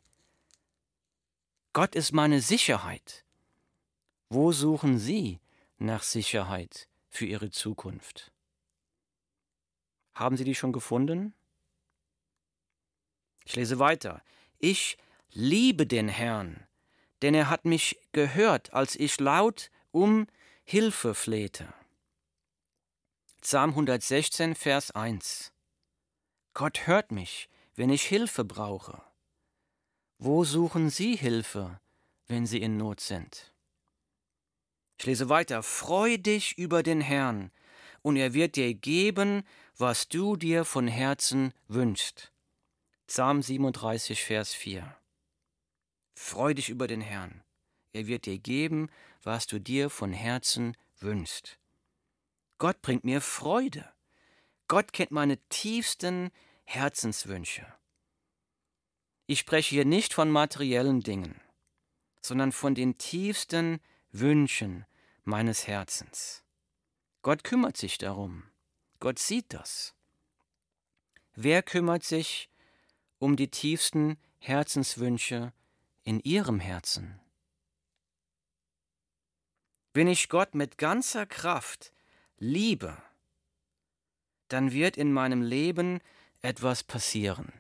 Gott 1.73 1.95
ist 1.95 2.13
meine 2.13 2.41
Sicherheit. 2.41 3.23
Wo 4.29 4.51
suchen 4.51 4.97
Sie 4.97 5.39
nach 5.77 6.03
Sicherheit 6.03 6.87
für 7.09 7.25
Ihre 7.25 7.51
Zukunft? 7.51 8.31
Haben 10.13 10.37
Sie 10.37 10.43
die 10.43 10.55
schon 10.55 10.73
gefunden? 10.73 11.33
Ich 13.45 13.55
lese 13.55 13.79
weiter. 13.79 14.21
Ich 14.59 14.97
liebe 15.31 15.87
den 15.87 16.09
Herrn, 16.09 16.67
denn 17.21 17.33
er 17.33 17.49
hat 17.49 17.65
mich 17.65 17.97
gehört, 18.11 18.73
als 18.73 18.95
ich 18.95 19.19
laut 19.19 19.71
um 19.91 20.27
Hilfe 20.71 21.15
flehte. 21.15 21.73
Psalm 23.41 23.71
116, 23.71 24.53
Vers 24.53 24.91
1. 24.91 25.51
Gott 26.53 26.85
hört 26.85 27.11
mich, 27.11 27.49
wenn 27.73 27.89
ich 27.89 28.03
Hilfe 28.03 28.45
brauche. 28.45 29.01
Wo 30.19 30.43
suchen 30.43 30.91
Sie 30.91 31.15
Hilfe, 31.15 31.81
wenn 32.27 32.45
Sie 32.45 32.61
in 32.61 32.77
Not 32.77 32.99
sind? 32.99 33.51
Ich 34.99 35.07
lese 35.07 35.27
weiter. 35.27 35.63
Freu 35.63 36.19
dich 36.19 36.55
über 36.59 36.83
den 36.83 37.01
Herrn, 37.01 37.49
und 38.03 38.15
er 38.15 38.35
wird 38.35 38.55
dir 38.55 38.75
geben, 38.75 39.41
was 39.75 40.07
du 40.07 40.35
dir 40.35 40.65
von 40.65 40.87
Herzen 40.87 41.51
wünschst. 41.67 42.31
Psalm 43.07 43.41
37, 43.41 44.23
Vers 44.23 44.53
4. 44.53 44.95
Freu 46.13 46.53
dich 46.53 46.69
über 46.69 46.85
den 46.85 47.01
Herrn. 47.01 47.43
Er 47.91 48.05
wird 48.05 48.27
dir 48.27 48.37
geben, 48.37 48.91
was 49.23 49.47
du 49.47 49.59
dir 49.59 49.89
von 49.89 50.13
Herzen 50.13 50.75
wünschst. 50.99 51.59
Gott 52.57 52.81
bringt 52.81 53.03
mir 53.03 53.21
Freude. 53.21 53.89
Gott 54.67 54.93
kennt 54.93 55.11
meine 55.11 55.37
tiefsten 55.49 56.29
Herzenswünsche. 56.65 57.65
Ich 59.25 59.39
spreche 59.39 59.75
hier 59.75 59.85
nicht 59.85 60.13
von 60.13 60.29
materiellen 60.29 61.01
Dingen, 61.01 61.39
sondern 62.21 62.51
von 62.51 62.75
den 62.75 62.97
tiefsten 62.97 63.79
Wünschen 64.11 64.85
meines 65.23 65.67
Herzens. 65.67 66.43
Gott 67.21 67.43
kümmert 67.43 67.77
sich 67.77 67.97
darum. 67.97 68.43
Gott 68.99 69.19
sieht 69.19 69.53
das. 69.53 69.93
Wer 71.33 71.63
kümmert 71.63 72.03
sich 72.03 72.49
um 73.17 73.35
die 73.35 73.49
tiefsten 73.49 74.17
Herzenswünsche 74.39 75.53
in 76.03 76.19
Ihrem 76.21 76.59
Herzen? 76.59 77.19
Wenn 79.99 80.07
ich 80.07 80.29
Gott 80.29 80.55
mit 80.55 80.77
ganzer 80.77 81.25
Kraft 81.25 81.91
liebe, 82.37 82.95
dann 84.47 84.71
wird 84.71 84.95
in 84.95 85.11
meinem 85.11 85.41
Leben 85.41 85.99
etwas 86.41 86.83
passieren. 86.83 87.51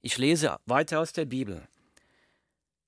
Ich 0.00 0.16
lese 0.16 0.60
weiter 0.66 1.00
aus 1.00 1.12
der 1.12 1.24
Bibel. 1.24 1.66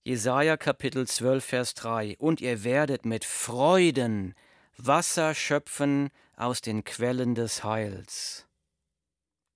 Jesaja 0.04 0.56
Kapitel 0.56 1.08
12, 1.08 1.44
Vers 1.44 1.74
3. 1.74 2.14
Und 2.20 2.40
ihr 2.40 2.62
werdet 2.62 3.04
mit 3.04 3.24
Freuden 3.24 4.36
Wasser 4.76 5.34
schöpfen 5.34 6.10
aus 6.36 6.60
den 6.60 6.84
Quellen 6.84 7.34
des 7.34 7.64
Heils. 7.64 8.46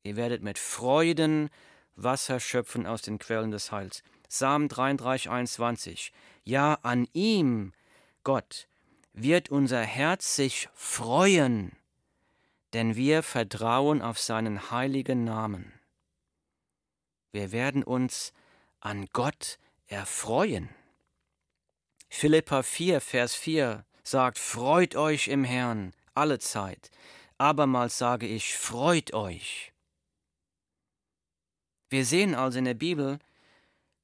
Ihr 0.03 0.16
werdet 0.16 0.42
mit 0.42 0.59
Freuden 0.59 1.49
Wasser 1.95 2.40
schöpfen 2.40 2.88
aus 2.88 3.03
den 3.03 3.21
Quellen 3.21 3.53
des 3.53 3.71
Heils. 3.71 4.03
Psalm 4.29 4.66
33, 4.66 5.31
21. 5.31 6.12
Ja, 6.42 6.81
an 6.83 7.07
ihm, 7.12 7.73
Gott, 8.25 8.66
wird 9.16 9.48
unser 9.48 9.81
Herz 9.83 10.37
sich 10.37 10.68
freuen, 10.74 11.72
denn 12.74 12.96
wir 12.96 13.22
vertrauen 13.22 14.02
auf 14.02 14.18
seinen 14.18 14.70
heiligen 14.70 15.24
Namen. 15.24 15.72
Wir 17.33 17.50
werden 17.50 17.83
uns 17.83 18.35
an 18.81 19.07
Gott 19.12 19.59
erfreuen. 19.87 20.68
Philippa 22.11 22.62
4, 22.62 23.00
Vers 23.00 23.35
4 23.35 23.87
sagt, 24.02 24.38
Freut 24.38 24.94
euch 24.96 25.29
im 25.29 25.44
Herrn 25.44 25.92
alle 26.14 26.38
Zeit. 26.38 26.90
Abermals 27.38 27.96
sage 27.96 28.26
ich, 28.26 28.55
freut 28.57 29.14
euch. 29.14 29.72
Wir 31.88 32.05
sehen 32.05 32.35
also 32.35 32.59
in 32.59 32.66
der 32.66 32.74
Bibel, 32.74 33.18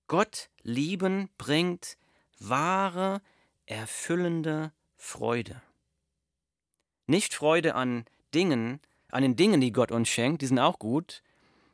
Gott 0.07 0.49
lieben 0.63 1.29
bringt 1.37 1.99
wahre, 2.39 3.21
erfüllende 3.67 4.73
Freude. 5.05 5.61
Nicht 7.07 7.35
Freude 7.35 7.75
an 7.75 8.07
Dingen, 8.35 8.81
an 9.09 9.23
den 9.23 9.35
Dingen, 9.35 9.61
die 9.61 9.73
Gott 9.73 9.91
uns 9.91 10.09
schenkt, 10.09 10.41
die 10.43 10.47
sind 10.47 10.61
auch 10.61 10.79
gut, 10.79 11.25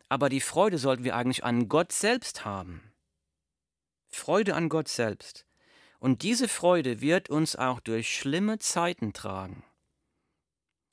aber 0.09 0.31
die 0.31 0.41
Freude 0.41 0.79
sollten 0.79 1.05
wir 1.05 1.15
eigentlich 1.15 1.45
an 1.45 1.69
Gott 1.69 1.93
selbst 1.93 2.47
haben. 2.47 2.91
Freude 4.09 4.55
an 4.55 4.71
Gott 4.71 4.89
selbst. 4.89 5.45
Und 6.01 6.23
diese 6.23 6.49
Freude 6.49 7.03
wird 7.03 7.29
uns 7.29 7.55
auch 7.55 7.81
durch 7.81 8.13
schlimme 8.13 8.59
Zeiten 8.61 9.13
tragen. 9.13 9.63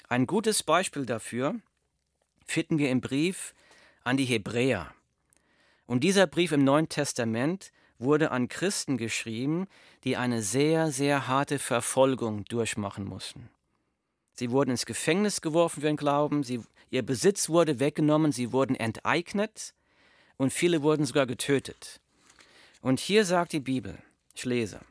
Ein 0.09 0.27
gutes 0.27 0.61
Beispiel 0.61 1.05
dafür 1.05 1.55
finden 2.45 2.77
wir 2.77 2.91
im 2.91 2.99
Brief 2.99 3.55
an 4.03 4.17
die 4.17 4.25
Hebräer. 4.25 4.93
Und 5.87 6.03
dieser 6.03 6.27
Brief 6.27 6.51
im 6.51 6.65
Neuen 6.65 6.89
Testament 6.89 7.71
wurde 7.99 8.31
an 8.31 8.47
Christen 8.47 8.97
geschrieben, 8.97 9.67
die 10.03 10.17
eine 10.17 10.41
sehr, 10.41 10.91
sehr 10.91 11.27
harte 11.27 11.59
Verfolgung 11.59 12.45
durchmachen 12.45 13.05
mussten. 13.05 13.49
Sie 14.33 14.51
wurden 14.51 14.71
ins 14.71 14.85
Gefängnis 14.85 15.41
geworfen 15.41 15.81
für 15.81 15.87
den 15.87 15.97
Glauben, 15.97 16.43
sie, 16.43 16.61
ihr 16.89 17.03
Besitz 17.03 17.47
wurde 17.49 17.79
weggenommen, 17.79 18.31
sie 18.31 18.51
wurden 18.51 18.75
enteignet 18.75 19.73
und 20.37 20.51
viele 20.51 20.81
wurden 20.81 21.05
sogar 21.05 21.25
getötet. 21.25 22.01
Und 22.81 22.99
hier 22.99 23.25
sagt 23.25 23.53
die 23.53 23.61
Bibel, 23.61 23.97
ich 24.33 24.43
lese, 24.43 24.81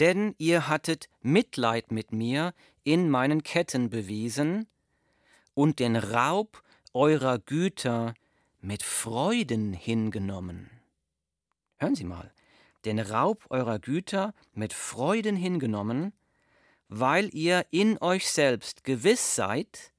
denn 0.00 0.34
ihr 0.38 0.68
hattet 0.68 1.08
Mitleid 1.20 1.92
mit 1.92 2.12
mir 2.12 2.54
in 2.82 3.10
meinen 3.10 3.42
Ketten 3.42 3.90
bewiesen 3.90 4.66
und 5.54 5.78
den 5.78 5.96
Raub 5.96 6.62
eurer 6.94 7.38
Güter 7.38 8.14
mit 8.60 8.82
Freuden 8.82 9.72
hingenommen. 9.72 10.70
Hören 11.82 11.96
Sie 11.96 12.04
mal, 12.04 12.32
den 12.84 13.00
Raub 13.00 13.44
eurer 13.50 13.80
Güter 13.80 14.34
mit 14.52 14.72
Freuden 14.72 15.34
hingenommen, 15.34 16.12
weil 16.86 17.34
ihr 17.34 17.66
in 17.72 18.00
euch 18.00 18.30
selbst 18.30 18.84
gewiss 18.84 19.34
seid, 19.34 19.92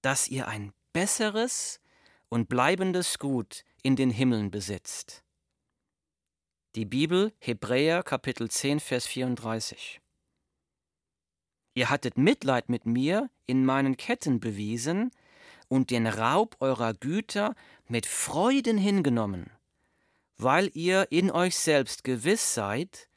dass 0.00 0.26
ihr 0.26 0.48
ein 0.48 0.72
besseres 0.94 1.82
und 2.30 2.48
bleibendes 2.48 3.18
Gut 3.18 3.66
in 3.82 3.94
den 3.94 4.08
Himmeln 4.08 4.50
besitzt. 4.50 5.22
Die 6.76 6.86
Bibel, 6.86 7.34
Hebräer 7.40 8.02
Kapitel 8.02 8.50
10, 8.50 8.80
Vers 8.80 9.06
34. 9.06 10.00
Ihr 11.74 11.90
hattet 11.90 12.16
Mitleid 12.16 12.70
mit 12.70 12.86
mir 12.86 13.28
in 13.44 13.66
meinen 13.66 13.98
Ketten 13.98 14.40
bewiesen 14.40 15.10
und 15.68 15.90
den 15.90 16.06
Raub 16.06 16.56
eurer 16.60 16.94
Güter 16.94 17.54
mit 17.86 18.06
Freuden 18.06 18.78
hingenommen, 18.78 19.50
weil 20.38 20.70
ihr 20.74 21.06
in 21.10 21.30
euch 21.30 21.56
selbst 21.56 22.04
gewiss 22.04 22.54
seid, 22.54 23.08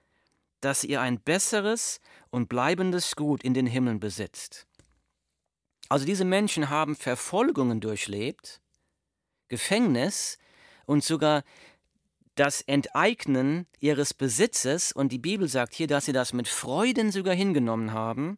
dass 0.62 0.84
ihr 0.84 1.02
ein 1.02 1.20
besseres 1.20 2.00
und 2.30 2.50
bleibendes 2.50 3.16
Gut 3.16 3.44
in 3.44 3.54
den 3.54 3.66
Himmeln 3.66 4.00
besitzt. 4.00 4.68
Also 5.90 6.06
diese 6.06 6.26
Menschen 6.26 6.70
haben 6.70 6.96
Verfolgungen 6.96 7.82
durchlebt, 7.82 8.62
Gefängnis 9.48 10.38
und 10.86 11.04
sogar 11.04 11.44
das 12.36 12.62
Enteignen 12.62 13.68
ihres 13.80 14.14
Besitzes, 14.14 14.94
und 14.94 15.12
die 15.12 15.18
Bibel 15.18 15.50
sagt 15.50 15.74
hier, 15.74 15.88
dass 15.88 16.06
sie 16.06 16.14
das 16.14 16.32
mit 16.32 16.48
Freuden 16.48 17.12
sogar 17.12 17.34
hingenommen 17.34 17.92
haben, 17.92 18.38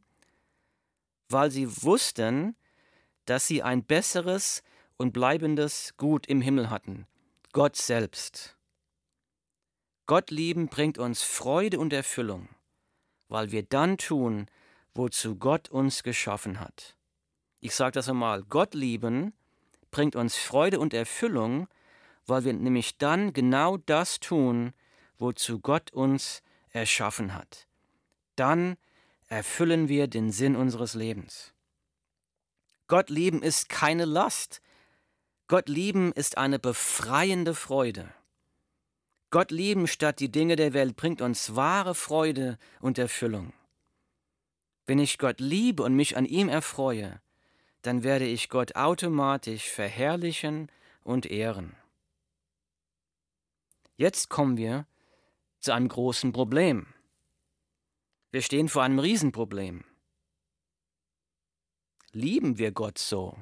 weil 1.30 1.52
sie 1.52 1.84
wussten, 1.84 2.56
dass 3.26 3.46
sie 3.46 3.62
ein 3.62 3.84
besseres 3.84 4.64
und 4.98 5.14
bleibendes 5.14 5.96
Gut 5.98 6.26
im 6.26 6.42
Himmel 6.42 6.70
hatten, 6.70 7.06
Gott 7.54 7.76
selbst. 7.76 8.58
Gott 10.12 10.30
lieben 10.30 10.68
bringt 10.68 10.98
uns 10.98 11.24
Freude 11.24 11.80
und 11.80 11.94
Erfüllung, 11.94 12.50
weil 13.30 13.54
wir 13.54 13.64
dann 13.64 13.98
tun, 13.98 14.48
wozu 14.94 15.38
Gott 15.38 15.70
uns 15.70 16.04
geschaffen 16.04 16.60
hat. 16.60 16.98
Ich 17.62 17.74
sage 17.74 17.94
das 17.94 18.10
einmal, 18.10 18.44
Gott 18.44 18.74
lieben 18.74 19.32
bringt 19.90 20.18
uns 20.18 20.36
Freude 20.36 20.82
und 20.82 20.94
Erfüllung, 20.94 21.70
weil 22.26 22.44
wir 22.44 22.52
nämlich 22.52 22.98
dann 22.98 23.32
genau 23.32 23.78
das 23.78 24.20
tun, 24.20 24.74
wozu 25.18 25.62
Gott 25.62 25.94
uns 25.94 26.44
erschaffen 26.72 27.34
hat. 27.34 27.70
Dann 28.36 28.76
erfüllen 29.30 29.88
wir 29.88 30.08
den 30.08 30.34
Sinn 30.34 30.58
unseres 30.58 30.94
Lebens. 30.94 31.54
Gott 32.88 33.10
lieben 33.10 33.42
ist 33.42 33.70
keine 33.70 34.04
Last. 34.04 34.62
Gott 35.48 35.70
lieben 35.70 36.12
ist 36.12 36.38
eine 36.38 36.60
befreiende 36.60 37.56
Freude. 37.56 38.14
Gott 39.32 39.50
lieben 39.50 39.88
statt 39.88 40.20
die 40.20 40.30
Dinge 40.30 40.58
der 40.58 40.74
Welt 40.74 40.98
bringt 40.98 41.22
uns 41.22 41.56
wahre 41.56 41.96
Freude 41.96 42.60
und 42.82 42.98
Erfüllung. 42.98 43.54
Wenn 44.86 45.00
ich 45.00 45.18
Gott 45.18 45.40
liebe 45.40 45.84
und 45.84 45.96
mich 45.96 46.18
an 46.18 46.26
ihm 46.26 46.50
erfreue, 46.50 47.22
dann 47.82 48.04
werde 48.04 48.26
ich 48.26 48.50
Gott 48.50 48.76
automatisch 48.76 49.70
verherrlichen 49.70 50.70
und 51.04 51.26
ehren. 51.26 51.78
Jetzt 53.96 54.30
kommen 54.30 54.58
wir 54.58 54.86
zu 55.62 55.72
einem 55.74 55.88
großen 55.88 56.34
Problem. 56.34 56.88
Wir 58.32 58.42
stehen 58.42 58.68
vor 58.68 58.84
einem 58.84 59.00
Riesenproblem. 59.00 59.86
Lieben 62.12 62.58
wir 62.58 62.74
Gott 62.74 62.98
so? 62.98 63.38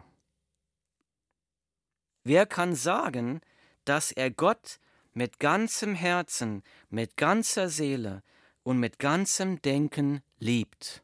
Wer 2.23 2.45
kann 2.45 2.75
sagen, 2.75 3.41
dass 3.85 4.11
er 4.11 4.29
Gott 4.29 4.79
mit 5.19 5.37
ganzem 5.37 5.95
Herzen, 5.95 6.63
mit 6.89 7.17
ganzer 7.17 7.67
Seele 7.67 8.23
und 8.63 8.79
mit 8.79 8.99
ganzem 8.99 9.61
Denken 9.61 10.23
liebt? 10.37 11.03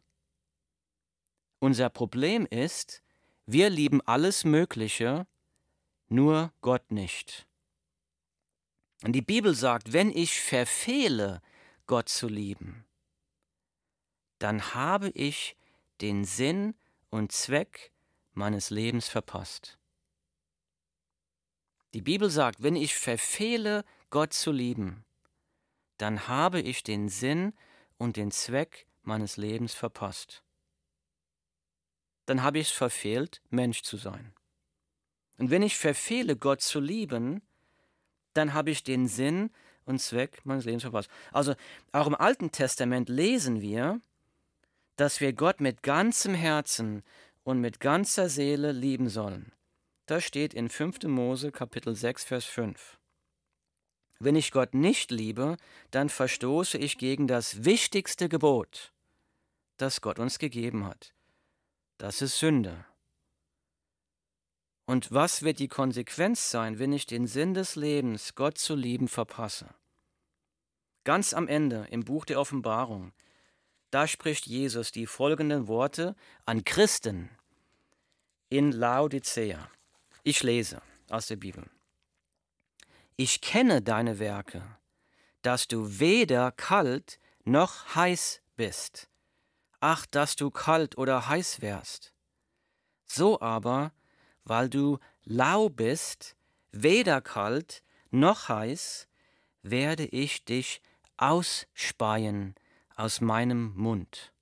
Unser 1.59 1.89
Problem 1.89 2.45
ist, 2.45 3.03
wir 3.45 3.69
lieben 3.69 3.99
alles 4.03 4.45
Mögliche, 4.45 5.27
nur 6.07 6.53
Gott 6.61 6.91
nicht. 6.91 7.45
Und 9.03 9.11
die 9.11 9.21
Bibel 9.21 9.53
sagt, 9.53 9.91
wenn 9.91 10.11
ich 10.11 10.39
verfehle, 10.39 11.41
Gott 11.85 12.07
zu 12.07 12.29
lieben, 12.29 12.85
dann 14.39 14.73
habe 14.73 15.09
ich 15.09 15.57
den 15.99 16.23
Sinn 16.23 16.73
und 17.09 17.33
Zweck 17.33 17.91
meines 18.31 18.69
Lebens 18.69 19.09
verpasst. 19.09 19.77
Die 21.93 22.01
Bibel 22.01 22.29
sagt, 22.29 22.63
wenn 22.63 22.77
ich 22.77 22.95
verfehle, 22.95 23.83
Gott 24.09 24.33
zu 24.33 24.51
lieben, 24.51 25.05
dann 25.97 26.27
habe 26.27 26.61
ich 26.61 26.83
den 26.83 27.09
Sinn 27.09 27.53
und 27.97 28.17
den 28.17 28.31
Zweck 28.31 28.87
meines 29.03 29.37
Lebens 29.37 29.73
verpasst. 29.73 30.43
Dann 32.25 32.43
habe 32.43 32.59
ich 32.59 32.69
es 32.69 32.73
verfehlt, 32.73 33.41
Mensch 33.49 33.83
zu 33.83 33.97
sein. 33.97 34.33
Und 35.37 35.51
wenn 35.51 35.61
ich 35.61 35.77
verfehle, 35.77 36.35
Gott 36.35 36.61
zu 36.61 36.79
lieben, 36.79 37.41
dann 38.33 38.53
habe 38.53 38.71
ich 38.71 38.83
den 38.83 39.07
Sinn 39.07 39.51
und 39.85 39.99
Zweck 39.99 40.41
meines 40.45 40.65
Lebens 40.65 40.83
verpasst. 40.83 41.09
Also 41.31 41.55
auch 41.91 42.07
im 42.07 42.15
Alten 42.15 42.51
Testament 42.51 43.09
lesen 43.09 43.61
wir, 43.61 44.01
dass 44.95 45.21
wir 45.21 45.33
Gott 45.33 45.61
mit 45.61 45.83
ganzem 45.83 46.33
Herzen 46.33 47.03
und 47.43 47.59
mit 47.61 47.79
ganzer 47.79 48.29
Seele 48.29 48.71
lieben 48.71 49.09
sollen. 49.09 49.51
Das 50.07 50.23
steht 50.23 50.53
in 50.53 50.69
5. 50.69 51.03
Mose 51.03 51.51
Kapitel 51.51 51.95
6, 51.95 52.23
Vers 52.23 52.45
5. 52.45 52.97
Wenn 54.19 54.35
ich 54.35 54.51
Gott 54.51 54.73
nicht 54.73 55.11
liebe, 55.11 55.57
dann 55.91 56.09
verstoße 56.09 56.77
ich 56.77 56.97
gegen 56.97 57.27
das 57.27 57.65
wichtigste 57.65 58.29
Gebot, 58.29 58.93
das 59.77 60.01
Gott 60.01 60.19
uns 60.19 60.39
gegeben 60.39 60.85
hat. 60.85 61.13
Das 61.97 62.21
ist 62.21 62.39
Sünde. 62.39 62.85
Und 64.85 65.11
was 65.11 65.41
wird 65.41 65.59
die 65.59 65.67
Konsequenz 65.67 66.51
sein, 66.51 66.79
wenn 66.79 66.93
ich 66.93 67.05
den 67.05 67.27
Sinn 67.27 67.53
des 67.53 67.75
Lebens, 67.75 68.35
Gott 68.35 68.57
zu 68.57 68.75
lieben, 68.75 69.07
verpasse? 69.07 69.73
Ganz 71.03 71.33
am 71.33 71.47
Ende 71.47 71.87
im 71.91 72.03
Buch 72.03 72.25
der 72.25 72.39
Offenbarung 72.39 73.11
da 73.95 74.07
spricht 74.07 74.45
Jesus 74.45 74.91
die 74.91 75.05
folgenden 75.05 75.69
Worte 75.69 76.17
an 76.45 76.65
Christen 76.65 77.29
in 78.49 78.73
Laodicea. 78.73 79.69
Ich 80.21 80.43
lese 80.43 80.81
aus 81.09 81.27
der 81.27 81.37
Bibel. 81.37 81.63
Ich 83.17 83.39
kenne 83.39 83.81
deine 83.81 84.19
Werke, 84.19 84.61
dass 85.41 85.69
du 85.69 85.99
weder 85.99 86.51
kalt 86.51 87.17
noch 87.45 87.95
heiß 87.95 88.41
bist. 88.57 89.09
Ach, 89.79 90.05
dass 90.05 90.35
du 90.35 90.51
kalt 90.51 90.97
oder 90.97 91.29
heiß 91.29 91.61
wärst. 91.61 92.13
So 93.05 93.39
aber, 93.39 93.93
weil 94.43 94.69
du 94.69 94.99
lau 95.23 95.69
bist, 95.69 96.35
weder 96.71 97.21
kalt 97.21 97.83
noch 98.11 98.49
heiß, 98.49 99.07
werde 99.61 100.05
ich 100.07 100.43
dich 100.43 100.81
ausspeien 101.15 102.53
aus 102.97 103.21
meinem 103.21 103.73
Mund. 103.75 104.33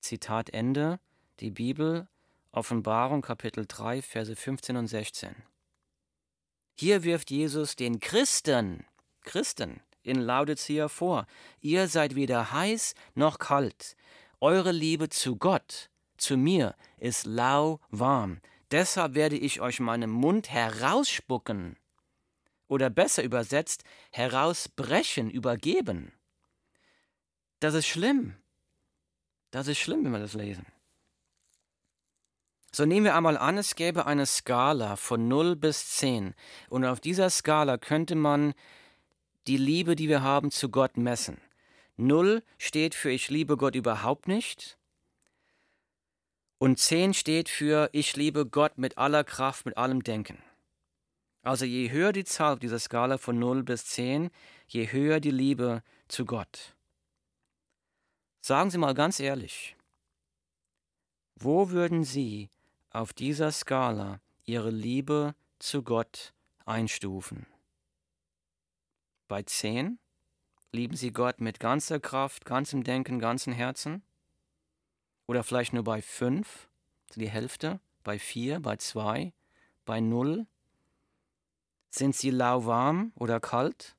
Zitat 0.00 0.50
Ende, 0.50 1.00
die 1.40 1.50
Bibel, 1.50 2.08
Offenbarung 2.52 3.22
Kapitel 3.22 3.64
3, 3.66 4.02
Verse 4.02 4.36
15 4.36 4.76
und 4.76 4.86
16. 4.86 5.34
Hier 6.74 7.04
wirft 7.04 7.30
Jesus 7.30 7.76
den 7.76 8.00
Christen, 8.00 8.84
Christen 9.22 9.80
in 10.02 10.20
Laodicea 10.20 10.88
vor, 10.88 11.26
ihr 11.60 11.88
seid 11.88 12.14
weder 12.14 12.52
heiß 12.52 12.94
noch 13.14 13.38
kalt, 13.38 13.96
eure 14.40 14.72
Liebe 14.72 15.08
zu 15.08 15.36
Gott, 15.36 15.88
zu 16.18 16.36
mir, 16.36 16.74
ist 16.98 17.26
lauwarm, 17.26 18.40
deshalb 18.70 19.14
werde 19.14 19.36
ich 19.36 19.60
euch 19.60 19.80
meinen 19.80 20.10
Mund 20.10 20.50
herausspucken, 20.50 21.76
oder 22.66 22.90
besser 22.90 23.22
übersetzt, 23.22 23.84
herausbrechen, 24.10 25.30
übergeben. 25.30 26.12
Das 27.60 27.74
ist 27.74 27.86
schlimm. 27.86 28.36
Das 29.50 29.68
ist 29.68 29.78
schlimm, 29.78 30.04
wenn 30.04 30.12
wir 30.12 30.18
das 30.18 30.34
lesen. 30.34 30.66
So 32.74 32.86
nehmen 32.86 33.04
wir 33.04 33.14
einmal 33.14 33.38
an, 33.38 33.56
es 33.56 33.76
gäbe 33.76 34.04
eine 34.04 34.26
Skala 34.26 34.96
von 34.96 35.28
0 35.28 35.54
bis 35.54 35.90
10. 35.90 36.34
Und 36.68 36.84
auf 36.84 36.98
dieser 36.98 37.30
Skala 37.30 37.78
könnte 37.78 38.16
man 38.16 38.52
die 39.46 39.58
Liebe, 39.58 39.94
die 39.94 40.08
wir 40.08 40.22
haben, 40.22 40.50
zu 40.50 40.70
Gott 40.70 40.96
messen. 40.96 41.40
0 41.98 42.42
steht 42.58 42.96
für 42.96 43.12
ich 43.12 43.30
liebe 43.30 43.56
Gott 43.56 43.76
überhaupt 43.76 44.26
nicht. 44.26 44.76
Und 46.58 46.80
10 46.80 47.14
steht 47.14 47.48
für 47.48 47.90
ich 47.92 48.16
liebe 48.16 48.44
Gott 48.44 48.76
mit 48.76 48.98
aller 48.98 49.22
Kraft, 49.22 49.66
mit 49.66 49.76
allem 49.76 50.02
Denken. 50.02 50.42
Also 51.42 51.66
je 51.66 51.92
höher 51.92 52.10
die 52.10 52.24
Zahl 52.24 52.54
auf 52.54 52.58
dieser 52.58 52.80
Skala 52.80 53.18
von 53.18 53.38
0 53.38 53.62
bis 53.62 53.84
10, 53.86 54.30
je 54.66 54.90
höher 54.90 55.20
die 55.20 55.30
Liebe 55.30 55.84
zu 56.08 56.24
Gott. 56.24 56.74
Sagen 58.40 58.70
Sie 58.70 58.78
mal 58.78 58.94
ganz 58.94 59.20
ehrlich, 59.20 59.76
wo 61.36 61.70
würden 61.70 62.02
Sie 62.02 62.50
auf 62.94 63.12
dieser 63.12 63.50
Skala 63.50 64.20
Ihre 64.44 64.70
Liebe 64.70 65.34
zu 65.58 65.82
Gott 65.82 66.32
einstufen? 66.64 67.46
Bei 69.28 69.42
zehn? 69.42 69.98
Lieben 70.70 70.96
Sie 70.96 71.12
Gott 71.12 71.40
mit 71.40 71.60
ganzer 71.60 72.00
Kraft, 72.00 72.44
ganzem 72.44 72.84
Denken, 72.84 73.18
ganzem 73.18 73.52
Herzen? 73.52 74.02
Oder 75.26 75.42
vielleicht 75.42 75.72
nur 75.72 75.84
bei 75.84 76.02
fünf, 76.02 76.68
die 77.14 77.28
Hälfte? 77.28 77.80
Bei 78.02 78.18
vier, 78.18 78.60
bei 78.60 78.76
zwei, 78.76 79.32
bei 79.84 80.00
null? 80.00 80.46
Sind 81.90 82.14
Sie 82.14 82.30
lauwarm 82.30 83.12
oder 83.16 83.40
kalt? 83.40 83.96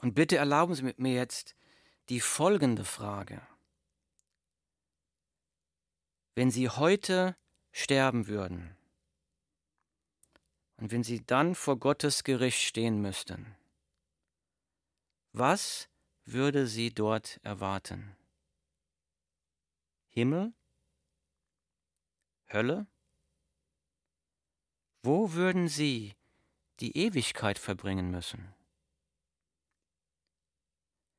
Und 0.00 0.14
bitte 0.14 0.36
erlauben 0.36 0.74
Sie 0.74 0.94
mir 0.96 1.14
jetzt, 1.14 1.54
die 2.08 2.20
folgende 2.20 2.84
Frage. 2.84 3.40
Wenn 6.34 6.50
Sie 6.50 6.68
heute 6.68 7.36
sterben 7.72 8.26
würden 8.26 8.76
und 10.76 10.90
wenn 10.90 11.04
Sie 11.04 11.24
dann 11.24 11.54
vor 11.54 11.78
Gottes 11.78 12.24
Gericht 12.24 12.60
stehen 12.60 13.00
müssten, 13.00 13.56
was 15.32 15.88
würde 16.24 16.66
Sie 16.66 16.90
dort 16.90 17.40
erwarten? 17.42 18.16
Himmel? 20.08 20.52
Hölle? 22.52 22.86
Wo 25.02 25.32
würden 25.32 25.68
Sie 25.68 26.14
die 26.80 26.96
Ewigkeit 26.96 27.58
verbringen 27.58 28.10
müssen? 28.10 28.54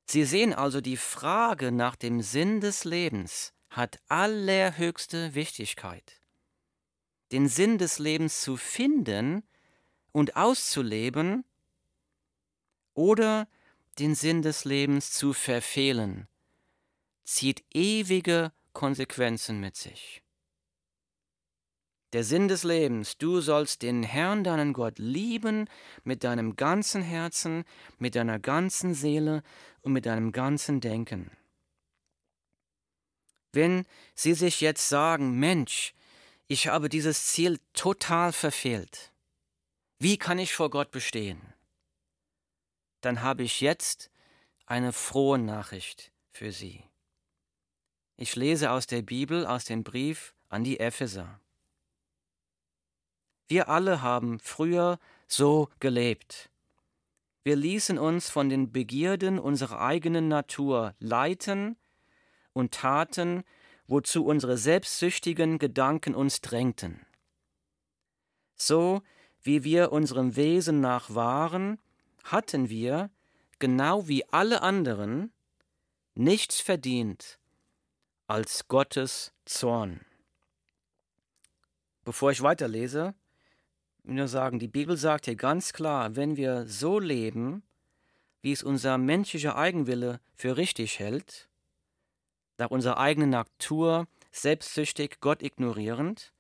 Sie 0.07 0.23
sehen 0.23 0.53
also, 0.53 0.81
die 0.81 0.97
Frage 0.97 1.71
nach 1.71 1.95
dem 1.95 2.21
Sinn 2.21 2.61
des 2.61 2.83
Lebens 2.83 3.54
hat 3.75 3.99
allerhöchste 4.07 5.35
Wichtigkeit. 5.35 6.21
Den 7.33 7.49
Sinn 7.49 7.77
des 7.77 7.99
Lebens 7.99 8.41
zu 8.41 8.55
finden 8.55 9.43
und 10.13 10.37
auszuleben 10.37 11.43
oder 12.93 13.49
den 13.99 14.15
Sinn 14.15 14.41
des 14.41 14.63
Lebens 14.63 15.11
zu 15.11 15.33
verfehlen, 15.33 16.29
zieht 17.25 17.65
ewige 17.73 18.53
Konsequenzen 18.71 19.59
mit 19.59 19.75
sich. 19.75 20.21
Der 22.13 22.23
Sinn 22.23 22.47
des 22.47 22.63
Lebens, 22.63 23.17
du 23.17 23.41
sollst 23.41 23.81
den 23.81 24.03
Herrn, 24.03 24.45
deinen 24.45 24.71
Gott, 24.71 24.99
lieben 24.99 25.67
mit 26.05 26.23
deinem 26.23 26.55
ganzen 26.55 27.01
Herzen, 27.01 27.65
mit 27.97 28.15
deiner 28.15 28.39
ganzen 28.39 28.93
Seele 28.93 29.43
und 29.81 29.91
mit 29.91 30.05
deinem 30.05 30.31
ganzen 30.31 30.79
Denken. 30.79 31.29
Wenn 33.55 33.85
Sie 34.15 34.33
sich 34.33 34.59
jetzt 34.59 34.89
sagen, 34.89 35.39
Mensch, 35.39 35.93
ich 36.47 36.67
habe 36.67 36.89
dieses 36.89 37.27
Ziel 37.27 37.59
total 37.73 38.33
verfehlt, 38.33 39.13
wie 39.97 40.17
kann 40.17 40.39
ich 40.39 40.53
vor 40.53 40.69
Gott 40.69 40.91
bestehen? 40.91 41.41
Dann 42.99 43.21
habe 43.21 43.43
ich 43.43 43.61
jetzt 43.61 44.11
eine 44.65 44.91
frohe 44.91 45.39
Nachricht 45.39 46.11
für 46.31 46.51
Sie. 46.51 46.83
Ich 48.17 48.35
lese 48.35 48.71
aus 48.71 48.87
der 48.87 49.01
Bibel, 49.01 49.45
aus 49.45 49.63
dem 49.63 49.83
Brief 49.83 50.35
an 50.49 50.65
die 50.65 50.79
Epheser. 50.81 51.39
Wir 53.47 53.69
alle 53.69 54.01
haben 54.01 54.39
früher 54.39 54.99
so 55.27 55.69
gelebt. 55.79 56.49
Wir 57.43 57.55
ließen 57.55 57.97
uns 57.97 58.29
von 58.29 58.49
den 58.49 58.73
Begierden 58.73 59.39
unserer 59.39 59.79
eigenen 59.79 60.27
Natur 60.27 60.93
leiten 60.99 61.77
und 62.55 62.73
taten, 62.73 63.43
wozu 63.85 64.25
unsere 64.25 64.57
selbstsüchtigen 64.57 65.59
Gedanken 65.59 66.15
uns 66.15 66.41
drängten. 66.41 67.05
So 68.55 69.03
wie 69.43 69.63
wir 69.63 69.91
unserem 69.91 70.35
Wesen 70.35 70.81
nach 70.81 71.13
waren, 71.13 71.77
hatten 72.23 72.69
wir, 72.69 73.11
genau 73.59 74.07
wie 74.07 74.25
alle 74.29 74.63
anderen, 74.63 75.31
nichts 76.15 76.59
verdient 76.59 77.37
als 78.25 78.67
Gottes 78.67 79.33
Zorn. 79.45 79.99
Bevor 82.03 82.31
ich 82.31 82.41
weiterlese, 82.41 83.13
nur 84.03 84.27
sagen, 84.27 84.59
die 84.59 84.67
Bibel 84.67 84.97
sagt 84.97 85.25
hier 85.25 85.35
ganz 85.35 85.73
klar, 85.73 86.15
wenn 86.15 86.37
wir 86.37 86.67
so 86.67 86.99
leben, 86.99 87.63
wie 88.41 88.51
es 88.51 88.63
unser 88.63 88.97
menschlicher 88.97 89.55
Eigenwille 89.55 90.19
für 90.33 90.57
richtig 90.57 90.99
hält, 90.99 91.49
nach 92.57 92.71
unserer 92.71 92.97
eigenen 92.97 93.29
Natur, 93.29 94.07
selbstsüchtig, 94.31 95.19
Gott 95.19 95.41
ignorierend, 95.41 96.33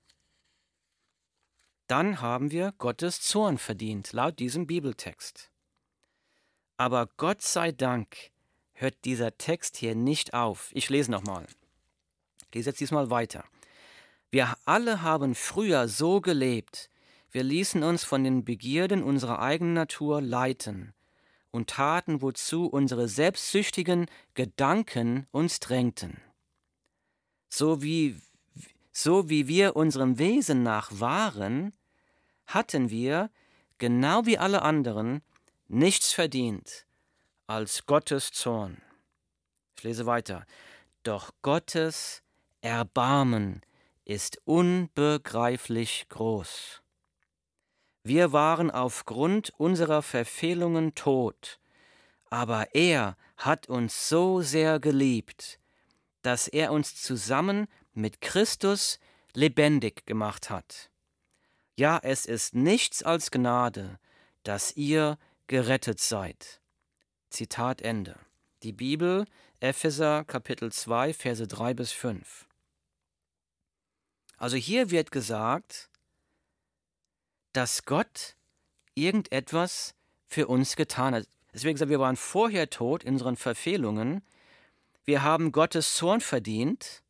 dann 1.87 2.21
haben 2.21 2.51
wir 2.51 2.73
Gottes 2.77 3.21
Zorn 3.21 3.57
verdient, 3.57 4.11
laut 4.13 4.39
diesem 4.39 4.65
Bibeltext. 4.65 5.51
Aber 6.77 7.07
Gott 7.17 7.41
sei 7.41 7.71
Dank 7.71 8.31
hört 8.73 8.95
dieser 9.05 9.37
Text 9.37 9.77
hier 9.77 9.95
nicht 9.95 10.33
auf. 10.33 10.71
Ich 10.73 10.89
lese 10.89 11.11
nochmal. 11.11 11.45
Ich 12.49 12.55
lese 12.55 12.71
jetzt 12.71 12.79
diesmal 12.79 13.09
weiter. 13.09 13.45
Wir 14.31 14.57
alle 14.65 15.01
haben 15.03 15.35
früher 15.35 15.87
so 15.87 16.21
gelebt, 16.21 16.89
wir 17.31 17.43
ließen 17.43 17.83
uns 17.83 18.03
von 18.03 18.23
den 18.23 18.43
Begierden 18.43 19.03
unserer 19.03 19.39
eigenen 19.39 19.73
Natur 19.73 20.21
leiten 20.21 20.94
und 21.55 21.69
taten, 21.69 22.21
wozu 22.21 22.67
unsere 22.67 23.07
selbstsüchtigen 23.07 24.07
Gedanken 24.33 25.25
uns 25.31 25.59
drängten. 25.59 26.21
So 27.49 27.81
wie, 27.81 28.19
so 28.91 29.29
wie 29.29 29.47
wir 29.47 29.75
unserem 29.75 30.19
Wesen 30.19 30.61
nach 30.61 30.91
waren, 30.99 31.73
hatten 32.45 32.89
wir, 32.89 33.31
genau 33.77 34.25
wie 34.25 34.37
alle 34.37 34.61
anderen, 34.61 35.21
nichts 35.67 36.11
verdient 36.13 36.85
als 37.47 37.85
Gottes 37.85 38.31
Zorn. 38.31 38.81
Ich 39.77 39.83
lese 39.83 40.05
weiter. 40.05 40.45
Doch 41.03 41.31
Gottes 41.41 42.21
Erbarmen 42.61 43.61
ist 44.03 44.41
unbegreiflich 44.45 46.07
groß. 46.09 46.81
Wir 48.07 48.31
waren 48.31 48.69
aufgrund 48.69 49.51
unserer 49.57 50.03
Verfehlungen 50.03 50.93
tot, 50.93 51.59
aber 52.29 52.75
er 52.75 53.17
hat 53.35 53.67
uns 53.67 54.07
so 54.09 54.41
sehr 54.41 54.79
geliebt, 54.79 55.59
dass 56.21 56.47
er 56.47 56.71
uns 56.71 57.01
zusammen 57.01 57.67
mit 57.95 58.21
Christus 58.21 58.99
lebendig 59.33 60.05
gemacht 60.05 60.51
hat. 60.51 60.91
Ja, 61.77 61.99
es 62.03 62.27
ist 62.27 62.53
nichts 62.53 63.01
als 63.01 63.31
Gnade, 63.31 63.97
dass 64.43 64.77
ihr 64.77 65.17
gerettet 65.47 65.99
seid. 65.99 66.61
Zitat 67.31 67.81
Ende. 67.81 68.19
Die 68.61 68.73
Bibel, 68.73 69.25
Epheser 69.61 70.23
Kapitel 70.25 70.71
2, 70.71 71.11
Verse 71.11 71.47
3 71.47 71.73
bis 71.73 71.91
5. 71.91 72.45
Also 74.37 74.57
hier 74.57 74.91
wird 74.91 75.09
gesagt, 75.09 75.89
dass 77.55 77.85
Gott 77.85 78.35
irgendetwas 78.95 79.95
für 80.25 80.47
uns 80.47 80.75
getan 80.75 81.15
hat. 81.15 81.27
Deswegen 81.53 81.77
sagen 81.77 81.91
wir 81.91 81.99
waren 81.99 82.17
vorher 82.17 82.69
tot 82.69 83.03
in 83.03 83.13
unseren 83.13 83.37
Verfehlungen. 83.37 84.21
Wir 85.05 85.23
haben 85.23 85.51
Gottes 85.51 85.95
Zorn 85.95 86.21
verdient. 86.21 87.03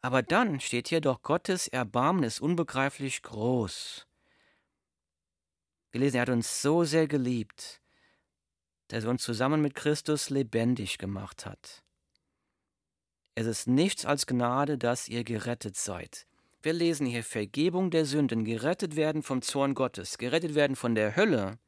Aber 0.00 0.22
dann 0.22 0.60
steht 0.60 0.88
hier 0.88 1.00
doch, 1.00 1.22
Gottes 1.22 1.68
Erbarmen 1.68 2.24
ist 2.24 2.40
unbegreiflich 2.40 3.22
groß. 3.22 4.06
Wir 5.90 6.00
lesen, 6.00 6.16
er 6.16 6.22
hat 6.22 6.28
uns 6.28 6.62
so 6.62 6.84
sehr 6.84 7.06
geliebt, 7.06 7.80
dass 8.88 9.04
er 9.04 9.10
uns 9.10 9.22
zusammen 9.22 9.60
mit 9.60 9.74
Christus 9.74 10.30
lebendig 10.30 10.98
gemacht 10.98 11.46
hat. 11.46 11.82
Es 13.34 13.46
ist 13.46 13.66
nichts 13.66 14.04
als 14.04 14.26
Gnade, 14.26 14.76
dass 14.76 15.08
ihr 15.08 15.24
gerettet 15.24 15.76
seid. 15.76 16.26
Wir 16.64 16.72
lesen 16.72 17.06
hier 17.06 17.24
Vergebung 17.24 17.90
der 17.90 18.04
Sünden, 18.04 18.44
gerettet 18.44 18.94
werden 18.94 19.24
vom 19.24 19.42
Zorn 19.42 19.74
Gottes, 19.74 20.16
gerettet 20.16 20.54
werden 20.54 20.76
von 20.76 20.94
der 20.94 21.16
Hölle. 21.16 21.58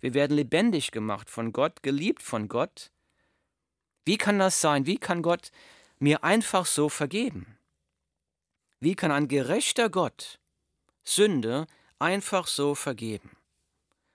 Wir 0.00 0.12
werden 0.12 0.36
lebendig 0.36 0.90
gemacht 0.90 1.30
von 1.30 1.50
Gott, 1.52 1.82
geliebt 1.82 2.22
von 2.22 2.48
Gott. 2.48 2.90
Wie 4.04 4.18
kann 4.18 4.38
das 4.38 4.60
sein? 4.60 4.84
Wie 4.84 4.98
kann 4.98 5.22
Gott 5.22 5.50
mir 5.98 6.24
einfach 6.24 6.66
so 6.66 6.90
vergeben? 6.90 7.56
Wie 8.80 8.94
kann 8.94 9.10
ein 9.10 9.28
gerechter 9.28 9.88
Gott 9.88 10.38
Sünde 11.04 11.66
einfach 11.98 12.46
so 12.46 12.74
vergeben? 12.74 13.30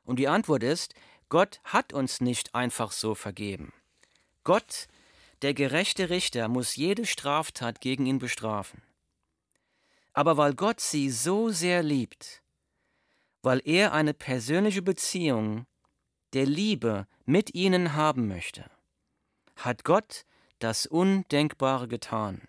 Und 0.04 0.18
die 0.20 0.28
Antwort 0.28 0.62
ist, 0.62 0.94
Gott 1.30 1.60
hat 1.64 1.92
uns 1.92 2.22
nicht 2.22 2.54
einfach 2.54 2.92
so 2.92 3.16
vergeben. 3.16 3.74
Gott, 4.44 4.88
der 5.42 5.56
gerechte 5.56 6.12
Richter, 6.12 6.50
muss 6.50 6.76
jede 6.76 7.08
Straftat 7.08 7.82
gegen 7.82 8.06
ihn 8.06 8.20
bestrafen. 8.20 8.84
Aber 10.14 10.38
weil 10.38 10.54
Gott 10.54 10.80
sie 10.80 11.10
so 11.10 11.50
sehr 11.50 11.84
liebt, 11.84 12.42
weil 13.42 13.62
er 13.64 13.94
eine 13.94 14.14
persönliche 14.14 14.82
Beziehung 14.82 15.66
der 16.34 16.46
Liebe 16.46 17.08
mit 17.26 17.54
ihnen 17.56 17.94
haben 17.94 18.28
möchte, 18.28 18.70
hat 19.56 19.84
Gott 19.84 20.26
das 20.60 20.86
Undenkbare 20.86 21.88
getan. 21.88 22.48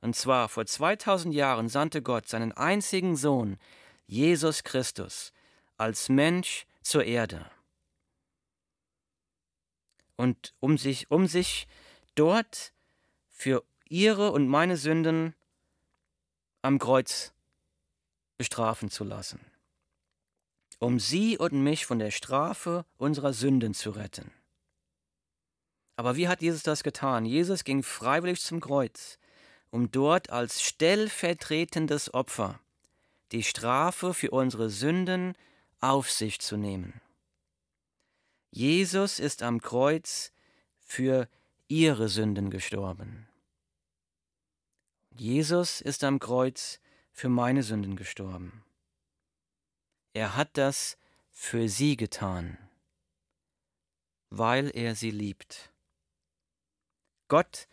Und 0.00 0.16
zwar 0.16 0.48
vor 0.48 0.64
2000 0.64 1.34
Jahren 1.34 1.68
sandte 1.68 2.02
Gott 2.02 2.28
seinen 2.28 2.52
einzigen 2.52 3.16
Sohn, 3.16 3.58
Jesus 4.06 4.64
Christus, 4.64 5.32
als 5.76 6.08
Mensch 6.08 6.66
zur 6.82 7.04
Erde. 7.04 7.50
Und 10.16 10.54
um 10.60 10.78
sich, 10.78 11.10
um 11.10 11.26
sich 11.26 11.66
dort 12.14 12.72
für 13.28 13.64
ihre 13.88 14.32
und 14.32 14.48
meine 14.48 14.76
Sünden 14.76 15.34
am 16.62 16.78
Kreuz 16.78 17.32
bestrafen 18.38 18.90
zu 18.90 19.04
lassen, 19.04 19.40
um 20.78 20.98
sie 20.98 21.38
und 21.38 21.52
mich 21.52 21.86
von 21.86 21.98
der 21.98 22.10
Strafe 22.10 22.84
unserer 22.96 23.32
Sünden 23.32 23.74
zu 23.74 23.90
retten. 23.90 24.32
Aber 25.96 26.16
wie 26.16 26.28
hat 26.28 26.40
Jesus 26.40 26.62
das 26.62 26.82
getan? 26.82 27.24
Jesus 27.24 27.64
ging 27.64 27.82
freiwillig 27.82 28.40
zum 28.40 28.60
Kreuz 28.60 29.18
um 29.70 29.90
dort 29.90 30.30
als 30.30 30.62
stellvertretendes 30.62 32.12
Opfer 32.12 32.60
die 33.32 33.44
Strafe 33.44 34.12
für 34.12 34.30
unsere 34.30 34.70
Sünden 34.70 35.34
auf 35.80 36.10
sich 36.10 36.40
zu 36.40 36.56
nehmen. 36.56 37.00
Jesus 38.50 39.20
ist 39.20 39.42
am 39.44 39.60
Kreuz 39.60 40.32
für 40.80 41.28
ihre 41.68 42.08
Sünden 42.08 42.50
gestorben. 42.50 43.28
Jesus 45.20 45.82
ist 45.82 46.02
am 46.02 46.18
Kreuz 46.18 46.80
für 47.12 47.28
meine 47.28 47.62
Sünden 47.62 47.94
gestorben. 47.94 48.64
Er 50.14 50.34
hat 50.34 50.56
das 50.56 50.96
für 51.30 51.68
sie 51.68 51.98
getan, 51.98 52.56
weil 54.30 54.70
er 54.74 54.94
sie 54.94 55.10
liebt. 55.10 55.74
Gott 57.28 57.68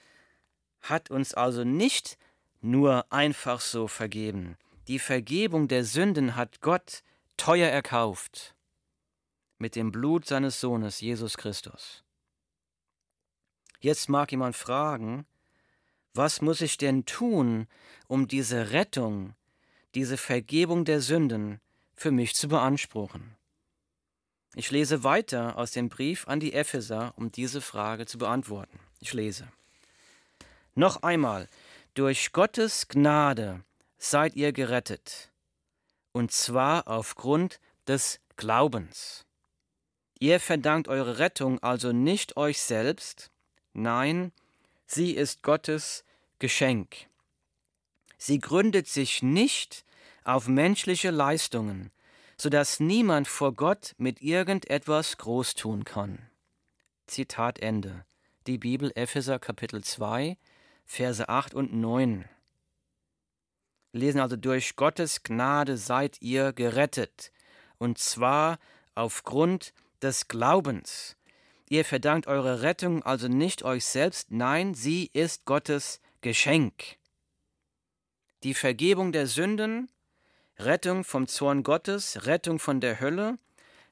hat 0.81 1.09
uns 1.09 1.33
also 1.35 1.63
nicht 1.63 2.17
nur 2.59 3.09
einfach 3.13 3.61
so 3.61 3.87
vergeben. 3.87 4.57
Die 4.89 4.99
Vergebung 4.99 5.69
der 5.69 5.85
Sünden 5.85 6.35
hat 6.35 6.59
Gott 6.59 7.01
teuer 7.37 7.69
erkauft 7.69 8.57
mit 9.57 9.77
dem 9.77 9.93
Blut 9.93 10.25
seines 10.25 10.59
Sohnes 10.59 10.99
Jesus 10.99 11.37
Christus. 11.37 12.03
Jetzt 13.79 14.09
mag 14.09 14.31
jemand 14.31 14.57
fragen, 14.57 15.25
was 16.17 16.41
muss 16.41 16.61
ich 16.61 16.77
denn 16.77 17.05
tun, 17.05 17.67
um 18.07 18.27
diese 18.27 18.71
Rettung, 18.71 19.35
diese 19.95 20.17
Vergebung 20.17 20.83
der 20.83 21.01
Sünden 21.01 21.61
für 21.93 22.11
mich 22.11 22.35
zu 22.35 22.47
beanspruchen? 22.47 23.35
Ich 24.55 24.71
lese 24.71 25.03
weiter 25.03 25.57
aus 25.57 25.71
dem 25.71 25.87
Brief 25.87 26.27
an 26.27 26.39
die 26.39 26.53
Epheser, 26.53 27.13
um 27.15 27.31
diese 27.31 27.61
Frage 27.61 28.07
zu 28.07 28.17
beantworten. 28.17 28.79
Ich 28.99 29.13
lese. 29.13 29.47
Noch 30.73 31.03
einmal, 31.03 31.47
durch 31.93 32.31
Gottes 32.31 32.87
Gnade 32.87 33.63
seid 33.97 34.35
ihr 34.35 34.51
gerettet, 34.51 35.31
und 36.11 36.31
zwar 36.31 36.87
aufgrund 36.87 37.59
des 37.87 38.19
Glaubens. 38.35 39.25
Ihr 40.19 40.39
verdankt 40.39 40.87
eure 40.87 41.19
Rettung 41.19 41.61
also 41.61 41.91
nicht 41.91 42.37
euch 42.37 42.59
selbst, 42.61 43.31
nein, 43.73 44.31
sie 44.87 45.11
ist 45.11 45.43
Gottes 45.43 46.03
Geschenk. 46.39 47.07
Sie 48.19 48.39
gründet 48.39 48.87
sich 48.87 49.23
nicht 49.23 49.85
auf 50.23 50.47
menschliche 50.47 51.09
Leistungen, 51.09 51.91
so 52.37 52.49
dass 52.49 52.79
niemand 52.79 53.27
vor 53.27 53.53
Gott 53.53 53.95
mit 53.97 54.21
irgendetwas 54.21 55.17
groß 55.17 55.55
tun 55.55 55.83
kann. 55.83 56.29
Zitat 57.07 57.59
Ende. 57.59 58.05
Die 58.45 58.59
Bibel 58.59 58.91
Epheser 58.95 59.39
Kapitel 59.39 59.83
2, 59.83 60.37
Verse 60.85 61.27
8 61.27 61.53
und 61.55 61.73
9. 61.73 62.25
Wir 63.91 63.99
lesen 63.99 64.19
also, 64.19 64.35
durch 64.35 64.75
Gottes 64.75 65.23
Gnade 65.23 65.77
seid 65.77 66.21
ihr 66.21 66.53
gerettet, 66.53 67.31
und 67.79 67.97
zwar 67.97 68.59
aufgrund 68.93 69.73
des 70.03 70.27
Glaubens. 70.27 71.17
Ihr 71.67 71.83
verdankt 71.83 72.27
eure 72.27 72.61
Rettung 72.61 73.01
also 73.03 73.27
nicht 73.27 73.63
euch 73.63 73.85
selbst, 73.85 74.31
nein, 74.31 74.75
sie 74.75 75.09
ist 75.13 75.45
Gottes 75.45 75.99
Geschenk. 76.27 76.97
Die 78.43 78.53
Vergebung 78.53 79.13
der 79.13 79.27
Sünden, 79.27 79.89
Rettung 80.59 81.05
vom 81.05 81.25
Zorn 81.25 81.63
Gottes, 81.63 82.25
Rettung 82.25 82.59
von 82.59 82.81
der 82.81 82.99
Hölle, 82.99 83.39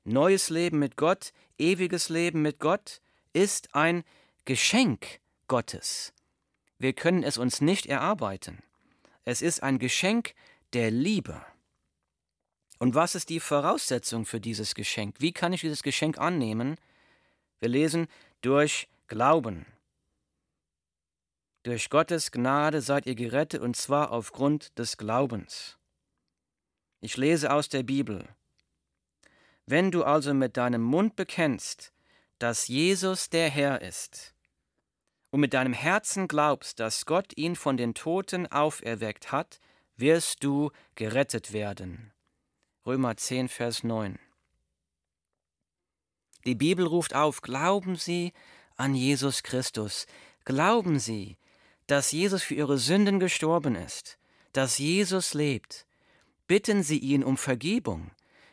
neues 0.03 0.49
Leben 0.49 0.77
mit 0.77 0.97
Gott, 0.97 1.31
ewiges 1.57 2.09
Leben 2.09 2.41
mit 2.41 2.59
Gott, 2.59 2.99
ist 3.31 3.73
ein 3.73 4.03
Geschenk 4.43 5.21
Gottes. 5.47 6.11
Wir 6.77 6.91
können 6.91 7.23
es 7.23 7.37
uns 7.37 7.61
nicht 7.61 7.85
erarbeiten. 7.85 8.61
Es 9.23 9.41
ist 9.41 9.63
ein 9.63 9.79
Geschenk 9.79 10.33
der 10.73 10.91
Liebe. 10.91 11.41
Und 12.79 12.95
was 12.95 13.15
ist 13.15 13.29
die 13.29 13.39
Voraussetzung 13.39 14.25
für 14.25 14.41
dieses 14.41 14.75
Geschenk? 14.75 15.15
Wie 15.19 15.31
kann 15.31 15.53
ich 15.53 15.61
dieses 15.61 15.83
Geschenk 15.83 16.17
annehmen? 16.17 16.75
Wir 17.61 17.69
lesen 17.69 18.09
durch 18.41 18.89
Glauben. 19.07 19.65
Durch 21.65 21.89
Gottes 21.89 22.29
Gnade 22.29 22.79
seid 22.79 23.07
ihr 23.07 23.15
gerettet 23.15 23.59
und 23.59 23.75
zwar 23.75 24.11
aufgrund 24.11 24.77
des 24.77 24.97
Glaubens. 24.97 25.79
Ich 27.01 27.17
lese 27.17 27.51
aus 27.51 27.69
der 27.69 27.81
Bibel. 27.81 28.29
Wenn 29.65 29.89
du 29.89 30.03
also 30.03 30.35
mit 30.35 30.57
deinem 30.57 30.83
Mund 30.83 31.15
bekennst, 31.15 31.91
dass 32.37 32.67
Jesus 32.67 33.31
der 33.31 33.49
Herr 33.49 33.81
ist, 33.81 34.35
und 35.31 35.39
mit 35.39 35.55
deinem 35.55 35.73
Herzen 35.73 36.27
glaubst, 36.27 36.79
dass 36.79 37.07
Gott 37.07 37.35
ihn 37.35 37.55
von 37.55 37.77
den 37.77 37.95
Toten 37.95 38.45
auferweckt 38.45 39.31
hat, 39.31 39.59
wirst 39.97 40.43
du 40.43 40.69
gerettet 40.93 41.51
werden. 41.51 42.13
Römer 42.85 43.17
10, 43.17 43.49
Vers 43.49 43.83
9. 43.83 44.19
Die 46.45 46.53
Bibel 46.53 46.85
ruft 46.85 47.15
auf, 47.15 47.41
glauben 47.41 47.95
Sie 47.95 48.33
an 48.75 48.93
Jesus 48.93 49.41
Christus, 49.41 50.05
glauben 50.43 50.99
Sie, 50.99 51.39
dass 51.87 52.11
Jesus 52.11 52.43
für 52.43 52.55
Ihre 52.55 52.77
Sünden 52.77 53.19
gestorben 53.19 53.75
ist, 53.75 54.17
dass 54.53 54.77
Jesus 54.77 55.33
lebt. 55.33 55.85
Bitten 56.47 56.83
Sie 56.83 56.99
ihn 56.99 57.23
um 57.23 57.37
Vergebung, 57.37 58.11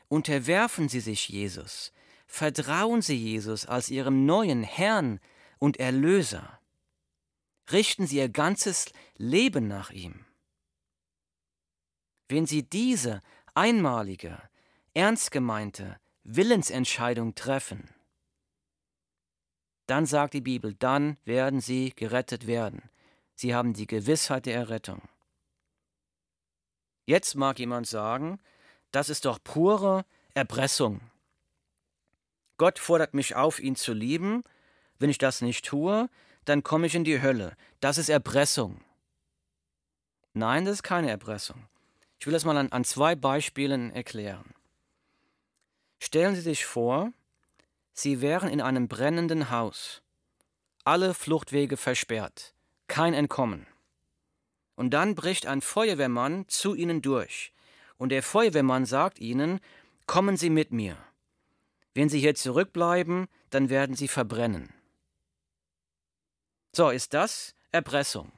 unterwerfen 0.08 0.88
Sie 0.88 1.00
sich 1.00 1.28
Jesus, 1.28 1.92
vertrauen 2.26 3.02
Sie 3.02 3.16
Jesus 3.16 3.66
als 3.66 3.90
Ihrem 3.90 4.26
neuen 4.26 4.62
Herrn 4.62 5.20
und 5.58 5.78
Erlöser. 5.78 6.58
Richten 7.70 8.06
Sie 8.06 8.16
Ihr 8.16 8.28
ganzes 8.28 8.86
Leben 9.16 9.68
nach 9.68 9.90
ihm. 9.90 10.24
Wenn 12.28 12.46
Sie 12.46 12.62
diese 12.62 13.20
einmalige, 13.54 14.40
ernst 14.94 15.30
gemeinte 15.30 15.98
Willensentscheidung 16.24 17.34
treffen, 17.34 17.88
dann 19.86 20.06
sagt 20.06 20.34
die 20.34 20.40
Bibel, 20.40 20.74
dann 20.74 21.18
werden 21.24 21.60
sie 21.60 21.92
gerettet 21.94 22.46
werden. 22.46 22.88
Sie 23.42 23.56
haben 23.56 23.72
die 23.72 23.88
Gewissheit 23.88 24.46
der 24.46 24.54
Errettung. 24.54 25.02
Jetzt 27.06 27.34
mag 27.34 27.58
jemand 27.58 27.88
sagen, 27.88 28.38
das 28.92 29.08
ist 29.08 29.24
doch 29.24 29.40
pure 29.42 30.04
Erpressung. 30.32 31.00
Gott 32.56 32.78
fordert 32.78 33.14
mich 33.14 33.34
auf, 33.34 33.58
ihn 33.58 33.74
zu 33.74 33.94
lieben. 33.94 34.44
Wenn 35.00 35.10
ich 35.10 35.18
das 35.18 35.42
nicht 35.42 35.64
tue, 35.64 36.08
dann 36.44 36.62
komme 36.62 36.86
ich 36.86 36.94
in 36.94 37.02
die 37.02 37.20
Hölle. 37.20 37.56
Das 37.80 37.98
ist 37.98 38.10
Erpressung. 38.10 38.80
Nein, 40.34 40.64
das 40.64 40.74
ist 40.74 40.82
keine 40.84 41.10
Erpressung. 41.10 41.66
Ich 42.20 42.26
will 42.26 42.34
das 42.34 42.44
mal 42.44 42.56
an, 42.56 42.70
an 42.70 42.84
zwei 42.84 43.16
Beispielen 43.16 43.90
erklären. 43.90 44.54
Stellen 45.98 46.36
Sie 46.36 46.42
sich 46.42 46.64
vor, 46.64 47.12
Sie 47.92 48.20
wären 48.20 48.48
in 48.48 48.60
einem 48.60 48.86
brennenden 48.86 49.50
Haus, 49.50 50.00
alle 50.84 51.12
Fluchtwege 51.12 51.76
versperrt, 51.76 52.51
kein 52.92 53.14
Entkommen. 53.14 53.66
Und 54.74 54.90
dann 54.90 55.14
bricht 55.14 55.46
ein 55.46 55.62
Feuerwehrmann 55.62 56.46
zu 56.48 56.74
Ihnen 56.74 57.00
durch, 57.00 57.54
und 57.96 58.10
der 58.10 58.22
Feuerwehrmann 58.22 58.84
sagt 58.84 59.18
Ihnen, 59.18 59.60
kommen 60.06 60.36
Sie 60.36 60.50
mit 60.50 60.72
mir. 60.72 60.98
Wenn 61.94 62.10
Sie 62.10 62.20
hier 62.20 62.34
zurückbleiben, 62.34 63.28
dann 63.48 63.70
werden 63.70 63.96
Sie 63.96 64.08
verbrennen. 64.08 64.74
So, 66.76 66.90
ist 66.90 67.14
das 67.14 67.54
Erpressung. 67.70 68.30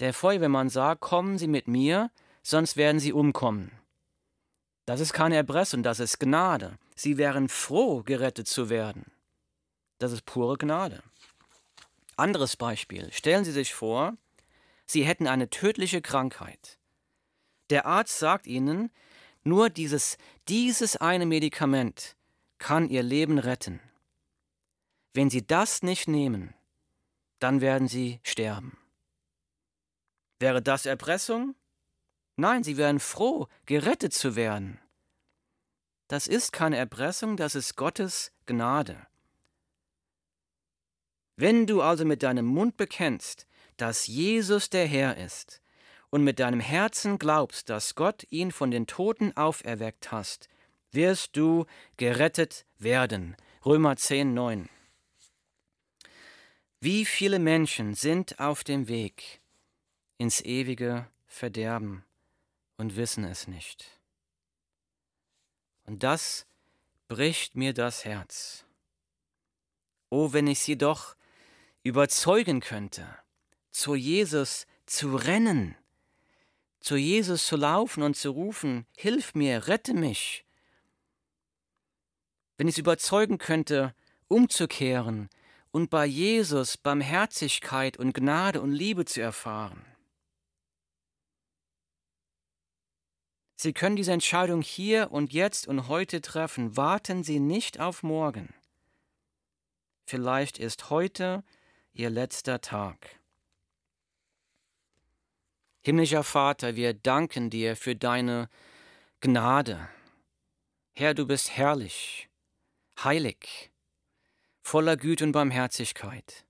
Der 0.00 0.12
Feuerwehrmann 0.12 0.68
sagt, 0.68 1.00
kommen 1.00 1.38
Sie 1.38 1.46
mit 1.46 1.68
mir, 1.68 2.10
sonst 2.42 2.76
werden 2.76 2.98
sie 2.98 3.12
umkommen. 3.12 3.70
Das 4.84 4.98
ist 4.98 5.12
keine 5.12 5.36
Erpressung, 5.36 5.84
das 5.84 6.00
ist 6.00 6.18
Gnade. 6.18 6.76
Sie 6.96 7.18
wären 7.18 7.48
froh, 7.48 8.02
gerettet 8.02 8.48
zu 8.48 8.68
werden. 8.68 9.12
Das 9.98 10.10
ist 10.10 10.24
pure 10.24 10.58
Gnade. 10.58 11.04
Anderes 12.22 12.56
Beispiel. 12.56 13.12
Stellen 13.12 13.44
Sie 13.44 13.50
sich 13.50 13.74
vor, 13.74 14.16
Sie 14.86 15.04
hätten 15.04 15.26
eine 15.26 15.50
tödliche 15.50 16.00
Krankheit. 16.00 16.78
Der 17.70 17.84
Arzt 17.84 18.18
sagt 18.18 18.46
Ihnen, 18.46 18.92
nur 19.42 19.70
dieses, 19.70 20.18
dieses 20.48 20.96
eine 20.96 21.26
Medikament 21.26 22.16
kann 22.58 22.88
Ihr 22.88 23.02
Leben 23.02 23.38
retten. 23.38 23.80
Wenn 25.14 25.30
Sie 25.30 25.44
das 25.44 25.82
nicht 25.82 26.06
nehmen, 26.06 26.54
dann 27.40 27.60
werden 27.60 27.88
Sie 27.88 28.20
sterben. 28.22 28.78
Wäre 30.38 30.62
das 30.62 30.86
Erpressung? 30.86 31.56
Nein, 32.36 32.62
sie 32.62 32.76
wären 32.76 33.00
froh, 33.00 33.48
gerettet 33.66 34.14
zu 34.14 34.36
werden. 34.36 34.80
Das 36.06 36.28
ist 36.28 36.52
keine 36.52 36.76
Erpressung, 36.76 37.36
das 37.36 37.56
ist 37.56 37.76
Gottes 37.76 38.32
Gnade. 38.46 39.06
Wenn 41.36 41.66
du 41.66 41.82
also 41.82 42.04
mit 42.04 42.22
deinem 42.22 42.46
Mund 42.46 42.76
bekennst, 42.76 43.46
dass 43.76 44.06
Jesus 44.06 44.70
der 44.70 44.86
Herr 44.86 45.16
ist, 45.16 45.62
und 46.12 46.24
mit 46.24 46.38
deinem 46.38 46.60
Herzen 46.60 47.18
glaubst, 47.18 47.70
dass 47.70 47.94
Gott 47.94 48.26
ihn 48.28 48.52
von 48.52 48.70
den 48.70 48.86
Toten 48.86 49.34
auferweckt 49.34 50.12
hast, 50.12 50.50
wirst 50.90 51.38
du 51.38 51.64
gerettet 51.96 52.66
werden. 52.78 53.34
Römer 53.64 53.96
10, 53.96 54.34
9. 54.34 54.68
Wie 56.80 57.06
viele 57.06 57.38
Menschen 57.38 57.94
sind 57.94 58.38
auf 58.38 58.62
dem 58.62 58.88
Weg, 58.88 59.40
ins 60.18 60.42
ewige 60.42 61.06
Verderben 61.26 62.04
und 62.76 62.96
wissen 62.96 63.24
es 63.24 63.46
nicht. 63.46 63.98
Und 65.84 66.02
das 66.02 66.46
bricht 67.08 67.56
mir 67.56 67.72
das 67.72 68.04
Herz. 68.04 68.66
Oh, 70.10 70.34
wenn 70.34 70.46
ich 70.46 70.58
sie 70.58 70.76
doch 70.76 71.16
überzeugen 71.82 72.60
könnte, 72.60 73.06
zu 73.70 73.94
Jesus 73.94 74.66
zu 74.86 75.16
rennen, 75.16 75.76
zu 76.80 76.96
Jesus 76.96 77.46
zu 77.46 77.56
laufen 77.56 78.02
und 78.02 78.16
zu 78.16 78.30
rufen, 78.30 78.86
Hilf 78.96 79.34
mir, 79.34 79.66
rette 79.68 79.94
mich. 79.94 80.44
Wenn 82.56 82.68
ich 82.68 82.74
sie 82.74 82.82
überzeugen 82.82 83.38
könnte, 83.38 83.94
umzukehren 84.28 85.28
und 85.70 85.90
bei 85.90 86.06
Jesus 86.06 86.76
Barmherzigkeit 86.76 87.96
und 87.96 88.12
Gnade 88.12 88.60
und 88.60 88.72
Liebe 88.72 89.04
zu 89.04 89.20
erfahren. 89.20 89.84
Sie 93.56 93.72
können 93.72 93.96
diese 93.96 94.12
Entscheidung 94.12 94.60
hier 94.60 95.12
und 95.12 95.32
jetzt 95.32 95.68
und 95.68 95.86
heute 95.86 96.20
treffen. 96.20 96.76
Warten 96.76 97.22
Sie 97.22 97.38
nicht 97.38 97.78
auf 97.78 98.02
morgen. 98.02 98.52
Vielleicht 100.04 100.58
ist 100.58 100.90
heute 100.90 101.44
Ihr 101.92 102.10
letzter 102.10 102.60
Tag. 102.60 103.20
Himmlischer 105.82 106.24
Vater, 106.24 106.76
wir 106.76 106.94
danken 106.94 107.50
dir 107.50 107.76
für 107.76 107.96
deine 107.96 108.48
Gnade. 109.20 109.88
Herr, 110.94 111.14
du 111.14 111.26
bist 111.26 111.50
herrlich, 111.56 112.28
heilig, 113.02 113.70
voller 114.62 114.96
Güte 114.96 115.24
und 115.24 115.32
Barmherzigkeit. 115.32 116.44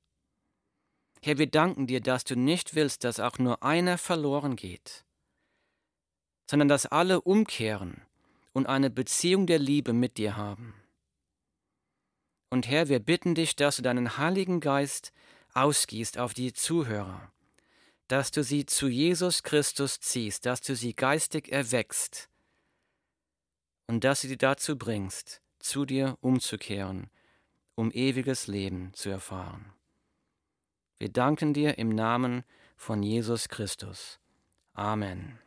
Herr, 1.22 1.38
wir 1.38 1.49
danken 1.49 1.86
dir, 1.86 2.01
dass 2.01 2.24
du 2.24 2.36
nicht 2.36 2.74
willst, 2.74 3.05
dass 3.05 3.20
auch 3.20 3.38
nur 3.38 3.62
einer 3.62 3.99
verloren 3.99 4.57
geht 4.57 5.05
sondern 6.53 6.68
dass 6.68 6.84
alle 6.84 7.22
umkehren 7.22 8.03
und 8.53 8.66
eine 8.66 8.90
Beziehung 8.90 9.47
der 9.47 9.59
Liebe 9.59 9.95
mit 9.95 10.18
dir 10.18 10.36
haben. 10.36 10.74
Und 12.51 12.68
Herr, 12.68 12.90
wir 12.90 12.99
bitten 12.99 13.34
dich, 13.34 13.57
dass 13.57 13.76
du 13.76 13.82
deinen 13.82 14.18
Heiligen 14.18 14.61
Geist 14.61 15.14
ausgießt 15.55 16.18
auf 16.18 16.34
die 16.34 16.53
Zuhörer, 16.53 17.32
dass 18.09 18.30
du 18.30 18.42
sie 18.42 18.66
zu 18.66 18.88
Jesus 18.88 19.42
Christus 19.42 20.00
ziehst, 20.00 20.46
dass 20.46 20.61
du 20.61 20.74
sie 20.74 20.94
geistig 20.94 21.50
erwächst 21.50 22.28
und 23.86 24.05
dass 24.05 24.22
sie 24.22 24.36
dazu 24.36 24.76
bringst, 24.76 25.40
zu 25.59 25.84
dir 25.84 26.18
umzukehren, 26.20 27.11
um 27.74 27.90
ewiges 27.92 28.46
Leben 28.46 28.92
zu 28.94 29.11
erfahren. 29.11 29.72
Wir 30.98 31.09
danken 31.09 31.55
dir 31.55 31.78
im 31.78 31.88
Namen 31.88 32.44
von 32.76 33.03
Jesus 33.03 33.48
Christus. 33.48 34.20
Amen. 34.74 35.38